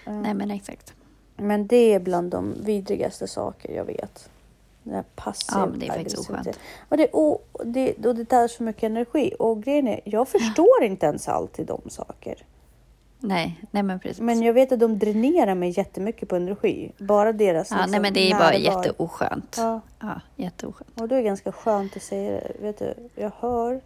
Ja. 0.05 0.11
Nej, 0.11 0.33
men 0.33 0.51
exakt. 0.51 0.93
Men 1.37 1.67
det 1.67 1.93
är 1.93 1.99
bland 1.99 2.31
de 2.31 2.55
vidrigaste 2.63 3.27
saker 3.27 3.75
jag 3.75 3.85
vet. 3.85 4.29
Det 4.83 4.93
här 4.93 5.03
passiv 5.15 5.57
Ja, 5.57 5.65
men 5.65 5.79
det 5.79 5.87
är 5.87 5.93
faktiskt 5.93 6.17
oskönt. 6.17 6.59
Och 6.89 6.97
det, 6.97 7.07
och 7.07 7.47
det, 7.65 8.05
och 8.05 8.15
det 8.15 8.25
tar 8.25 8.47
så 8.47 8.63
mycket 8.63 8.83
energi. 8.83 9.33
Och 9.39 9.63
grejen 9.63 9.87
är, 9.87 10.01
jag 10.05 10.27
förstår 10.27 10.83
inte 10.83 11.05
ens 11.05 11.27
alltid 11.27 11.67
de 11.67 11.81
saker. 11.89 12.45
Nej, 13.19 13.59
nej 13.71 13.83
men 13.83 13.99
precis. 13.99 14.21
Men 14.21 14.41
jag 14.41 14.53
vet 14.53 14.71
att 14.71 14.79
de 14.79 14.99
dränerar 14.99 15.55
mig 15.55 15.73
jättemycket 15.77 16.29
på 16.29 16.35
energi. 16.35 16.91
Bara 16.97 17.31
deras 17.33 17.71
ja, 17.71 17.75
liksom, 17.77 17.91
nej, 17.91 17.99
men 18.01 18.13
det 18.13 18.31
är 18.31 18.39
bara 18.39 18.55
jätteoskönt. 18.55 19.55
Ja, 19.57 19.81
Ja, 19.99 20.21
jätteoskönt. 20.35 21.01
och 21.01 21.07
då 21.07 21.15
är 21.15 21.19
det 21.19 21.25
ganska 21.25 21.51
skönt 21.51 21.95
att 21.95 22.03
säga 22.03 22.31
det. 22.31 22.53
Vet 22.59 22.79
du, 22.79 22.93
jag 23.15 23.31
hör. 23.39 23.81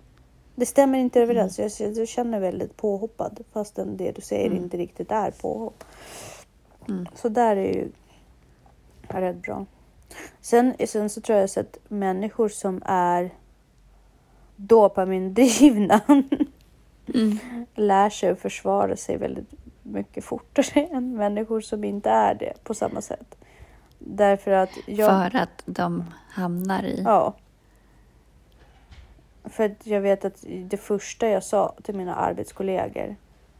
Det 0.56 0.66
stämmer 0.66 0.98
inte 0.98 1.22
överens. 1.22 1.60
Jag, 1.60 1.72
jag 1.98 2.08
känner 2.08 2.40
väldigt 2.40 2.78
påhoppad 2.78 3.40
fastän 3.54 3.98
det 3.98 4.12
du 4.12 4.22
säger 4.22 4.46
Mm. 4.52 4.64
inte 4.64 4.78
riktigt 4.78 5.12
är 5.12 5.32
påhopp. 5.32 5.84
Mm. 6.90 7.08
Så 7.16 7.30
där 7.30 7.56
är 7.56 7.74
ju 7.74 7.92
är 9.08 9.22
rätt 9.22 9.42
bra. 9.42 9.66
Sen, 10.42 10.74
sen 10.88 11.10
så 11.10 11.22
tror 11.22 11.40
jag 11.40 11.50
så 11.50 11.60
att 11.60 11.78
människor 11.88 12.50
som 12.50 12.82
är 12.86 13.30
dopamindrivna 14.56 16.02
Mm. 17.14 17.38
lär 17.76 18.10
sig 18.10 18.30
att 18.30 18.40
försvara 18.40 18.96
sig 18.96 19.18
väldigt 19.18 19.50
mycket 19.84 20.24
fortare 20.24 20.82
än 20.92 21.16
människor 21.16 21.62
som 21.62 21.84
inte 21.84 22.10
är 22.10 22.36
det 22.36 22.64
på 22.64 22.74
samma 22.74 23.02
sätt. 23.02 23.36
Därför 24.00 24.52
att 24.52 24.70
jag... 24.86 25.32
För 25.32 25.40
att 25.40 25.64
de 25.66 26.04
hamnar 26.30 26.84
i... 26.84 27.02
Ja. 27.06 27.34
För 29.50 29.66
att 29.66 29.88
jag 29.88 30.02
vet 30.02 30.26
att 30.26 30.44
det 30.48 30.78
första 30.78 31.28
jag 31.28 31.44
sa 31.44 31.74
till 31.84 31.96
mina 31.96 32.16
arbetskollegor 32.16 33.16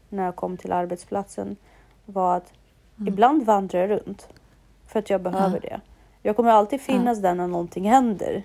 när 0.08 0.24
jag 0.24 0.36
kom 0.36 0.56
till 0.56 0.72
arbetsplatsen 0.72 1.56
var 2.04 2.36
att 2.36 2.52
Mm. 2.98 3.08
ibland 3.12 3.42
vandrar 3.46 3.80
jag 3.80 3.90
runt 3.90 4.28
för 4.86 4.98
att 4.98 5.10
jag 5.10 5.20
behöver 5.20 5.60
det. 5.60 5.80
Jag 6.22 6.36
kommer 6.36 6.50
alltid 6.50 6.80
finnas 6.80 7.18
där 7.18 7.34
när 7.34 7.46
någonting 7.46 7.90
händer. 7.90 8.42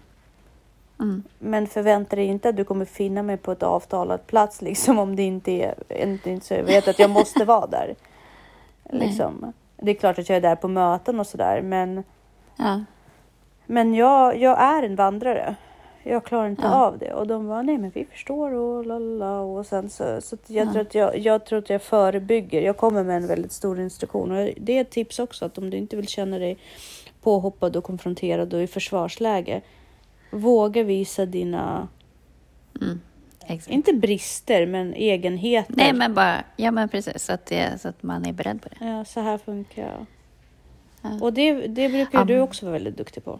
Mm. 1.00 1.24
Men 1.40 1.68
förvänta 1.68 2.16
dig 2.16 2.26
inte 2.26 2.50
att 2.50 2.56
du 2.56 2.64
kommer 2.64 2.86
finna 2.86 3.24
mig 3.24 3.38
på 3.38 3.52
ett 3.52 3.64
avtalad 3.64 4.28
plats 4.28 4.62
liksom 4.62 5.00
om 5.00 5.16
det 5.16 5.24
inte 5.24 5.52
är, 5.52 5.76
inte, 6.04 6.40
så 6.42 6.54
jag 6.54 6.64
vet 6.64 6.88
att 6.88 7.00
jag 7.00 7.10
måste 7.10 7.46
vara 7.46 7.68
där. 7.68 7.96
Liksom. 8.90 9.54
Det 9.78 9.92
är 9.92 9.96
klart 9.96 10.20
att 10.20 10.30
jag 10.30 10.36
är 10.38 10.42
där 10.42 10.56
på 10.56 10.68
möten 10.68 11.20
och 11.20 11.28
sådär 11.28 11.62
men, 11.62 12.04
Ja. 12.56 12.84
men 13.66 13.94
jag, 13.94 14.38
jag 14.38 14.62
är 14.62 14.84
en 14.84 14.96
vandrare. 14.96 15.56
Jag 16.04 16.24
klarar 16.26 16.48
inte 16.50 16.62
Ja. 16.62 16.86
av 16.86 16.98
det 16.98 17.14
och 17.14 17.28
de 17.28 17.48
var 17.48 17.64
nej 17.64 17.78
men 17.78 17.90
vi 17.90 18.06
förstår 18.06 18.52
och 18.52 18.86
lalala 18.86 19.40
och 19.40 19.66
sen 19.66 19.90
så, 19.90 20.22
så 20.22 20.38
jag, 20.48 20.68
Ja. 20.68 20.72
tror 20.72 20.82
att 20.82 20.96
jag, 20.96 21.18
jag 21.18 21.46
tror 21.46 21.60
att 21.60 21.70
jag 21.70 21.82
förebygger. 21.82 22.62
Jag 22.62 22.78
kommer 22.78 23.04
med 23.04 23.18
en 23.18 23.28
väldigt 23.28 23.52
stor 23.52 23.80
instruktion 23.80 24.32
och 24.32 24.50
det 24.58 24.78
är 24.78 24.82
ett 24.82 24.90
tips 24.90 25.20
också 25.20 25.46
att 25.46 25.58
om 25.58 25.70
du 25.70 25.78
inte 25.78 25.96
vill 25.96 26.08
känna 26.08 26.40
dig 26.40 26.58
påhoppad 27.22 27.76
och 27.76 27.84
konfronterad 27.84 28.54
och 28.54 28.62
i 28.62 28.68
försvarsläge 28.68 29.62
våga 30.32 30.84
visa 30.84 31.26
dina 31.26 31.88
Mm. 32.82 33.02
Exakt. 33.48 33.70
Inte 33.74 33.94
brister, 33.94 34.66
men 34.66 34.94
egenheter. 34.94 35.74
Nej, 35.78 35.94
men 35.94 36.14
bara... 36.14 36.44
Ja, 36.58 36.72
men 36.72 36.90
precis. 36.90 37.24
Så 37.26 37.34
att, 37.34 37.46
det, 37.46 37.82
så 37.82 37.88
att 37.88 38.04
man 38.04 38.26
är 38.26 38.34
beredd 38.34 38.62
på 38.62 38.70
det. 38.70 38.86
Ja, 38.86 39.06
så 39.06 39.20
här 39.20 39.38
funkar 39.38 39.82
jag. 39.82 40.06
Ja. 41.02 41.26
Och 41.26 41.34
det, 41.34 41.54
det 41.68 41.90
brukar 41.90 42.20
Ja, 42.20 42.26
du 42.26 42.40
också 42.40 42.66
vara 42.66 42.74
väldigt 42.74 42.98
duktig 42.98 43.24
på. 43.24 43.40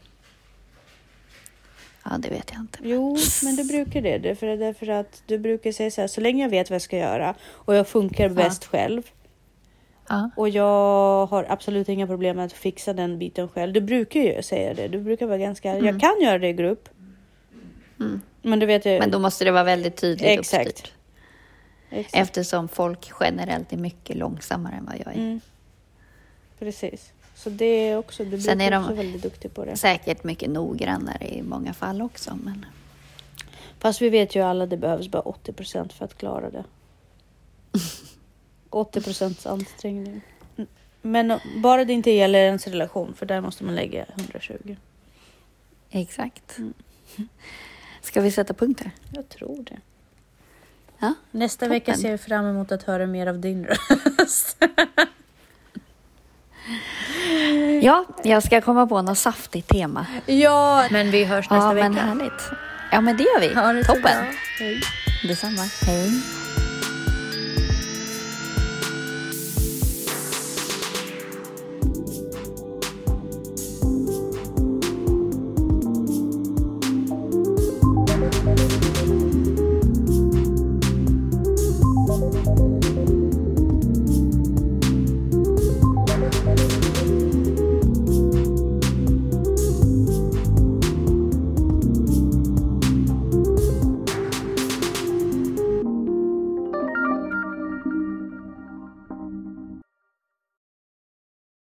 Ja, 2.06 2.18
det 2.18 2.30
vet 2.30 2.50
jag 2.54 2.62
inte. 2.62 2.80
Jo, 2.84 3.18
men 3.44 3.56
du 3.56 3.64
brukar 3.64 4.02
det. 4.02 4.18
Därför, 4.18 4.58
därför 4.58 4.88
att 4.90 5.24
du 5.26 5.38
brukar 5.38 5.72
säga 5.72 5.92
så 5.92 6.02
här, 6.02 6.08
så 6.08 6.22
länge 6.22 6.44
jag 6.44 6.50
vet 6.50 6.70
vad 6.70 6.76
jag 6.76 6.82
ska 6.82 6.98
göra 6.98 7.36
och 7.50 7.76
jag 7.76 7.88
funkar 7.88 8.30
bäst 8.30 8.66
själv 8.66 9.02
Ja. 10.10 10.30
och 10.36 10.50
jag 10.50 11.26
har 11.26 11.46
absolut 11.50 11.90
inga 11.90 12.08
problem 12.08 12.36
med 12.36 12.46
att 12.46 12.54
fixa 12.54 12.94
den 12.94 13.20
biten 13.20 13.48
själv. 13.50 13.74
Du 13.74 13.82
brukar 13.82 14.20
ju 14.20 14.42
säga 14.44 14.74
det. 14.74 14.88
Du 14.88 15.00
brukar 15.00 15.26
vara 15.26 15.38
ganska, 15.38 15.78
jag 15.80 16.00
kan 16.00 16.22
göra 16.22 16.38
det 16.40 16.48
i 16.48 16.54
grupp. 16.54 16.90
Mm. 18.00 18.22
Men 18.42 18.60
du 18.60 18.66
vet 18.66 18.86
ju. 18.86 19.00
Men 19.00 19.12
då 19.12 19.20
måste 19.20 19.46
det 19.46 19.52
vara 19.52 19.64
väldigt 19.64 19.96
tydligt 19.96 20.40
Exakt. 20.40 20.68
uppstyrt. 20.68 20.92
Exakt. 21.90 22.16
Eftersom 22.16 22.68
folk 22.68 23.12
generellt 23.20 23.74
är 23.74 23.78
mycket 23.78 24.16
långsammare 24.16 24.76
än 24.76 24.86
vad 24.86 24.96
jag 24.96 25.08
är. 25.08 25.20
Mm. 25.20 25.42
Precis. 26.60 27.12
Så 27.44 27.50
det 27.50 27.66
är 27.66 27.98
också, 27.98 28.26
du 28.26 28.42
Sen 28.42 28.62
är 28.62 28.72
de- 28.72 28.96
väldigt 28.96 29.22
duktig 29.22 29.54
på 29.54 29.66
det. 29.66 29.78
Säkert 29.78 30.24
mycket 30.24 30.50
noggrannare 30.50 31.28
i 31.28 31.42
många 31.42 31.74
fall 31.74 32.02
också. 32.02 32.38
Men 32.44 32.66
Fast 33.80 34.02
vi 34.02 34.10
vet 34.10 34.36
ju 34.36 34.42
alla 34.42 34.66
det 34.66 34.78
behövs 34.78 35.08
bara 35.08 35.22
80 35.22 35.54
procent 35.54 35.94
för 35.94 36.06
att 36.06 36.18
klara 36.18 36.50
det. 36.50 36.64
80 38.70 39.02
procents 39.02 39.46
ansträngning. 39.46 40.22
Men 41.02 41.40
bara 41.58 41.86
det 41.86 41.94
inte 41.94 42.12
gäller 42.12 42.40
ens 42.40 42.68
relation, 42.68 43.14
för 43.14 43.26
där 43.26 43.42
måste 43.42 43.64
man 43.64 43.76
lägga 43.76 44.06
120. 44.16 44.76
Exakt. 45.90 46.58
Ska 48.02 48.22
vi 48.22 48.32
sätta 48.32 48.54
punkt 48.54 48.82
här? 48.84 48.92
Jag 49.10 49.30
tror 49.30 49.64
det. 49.64 49.78
Ja, 51.00 51.14
Nästa 51.32 51.60
Toppen. 51.66 51.70
vecka 51.70 51.94
ser 51.94 52.12
jag 52.12 52.22
fram 52.22 52.46
emot 52.46 52.72
att 52.72 52.84
höra 52.84 53.06
mer 53.08 53.28
av 53.28 53.40
din 53.40 53.66
röst. 53.66 54.58
ja 57.82 58.06
jag 58.24 58.44
ska 58.44 58.62
komma 58.62 58.88
på 58.88 59.02
något 59.02 59.18
saftigt 59.18 59.68
tema. 59.68 60.06
ja, 60.26 60.86
men 60.92 61.12
vi 61.12 61.24
hörs 61.26 61.50
nästa 61.50 61.68
Ja, 61.68 61.74
vecka. 61.74 61.90
men 61.90 61.98
härligt. 62.08 62.50
Ja, 62.92 63.02
men 63.02 63.18
det 63.18 63.24
gör 63.24 63.40
vi. 63.40 63.54
Ha 63.56 63.74
det 63.74 63.84
Toppen. 63.84 64.26
Hej. 64.60 64.82
Detsamma. 65.28 65.62
Hej. 65.88 66.12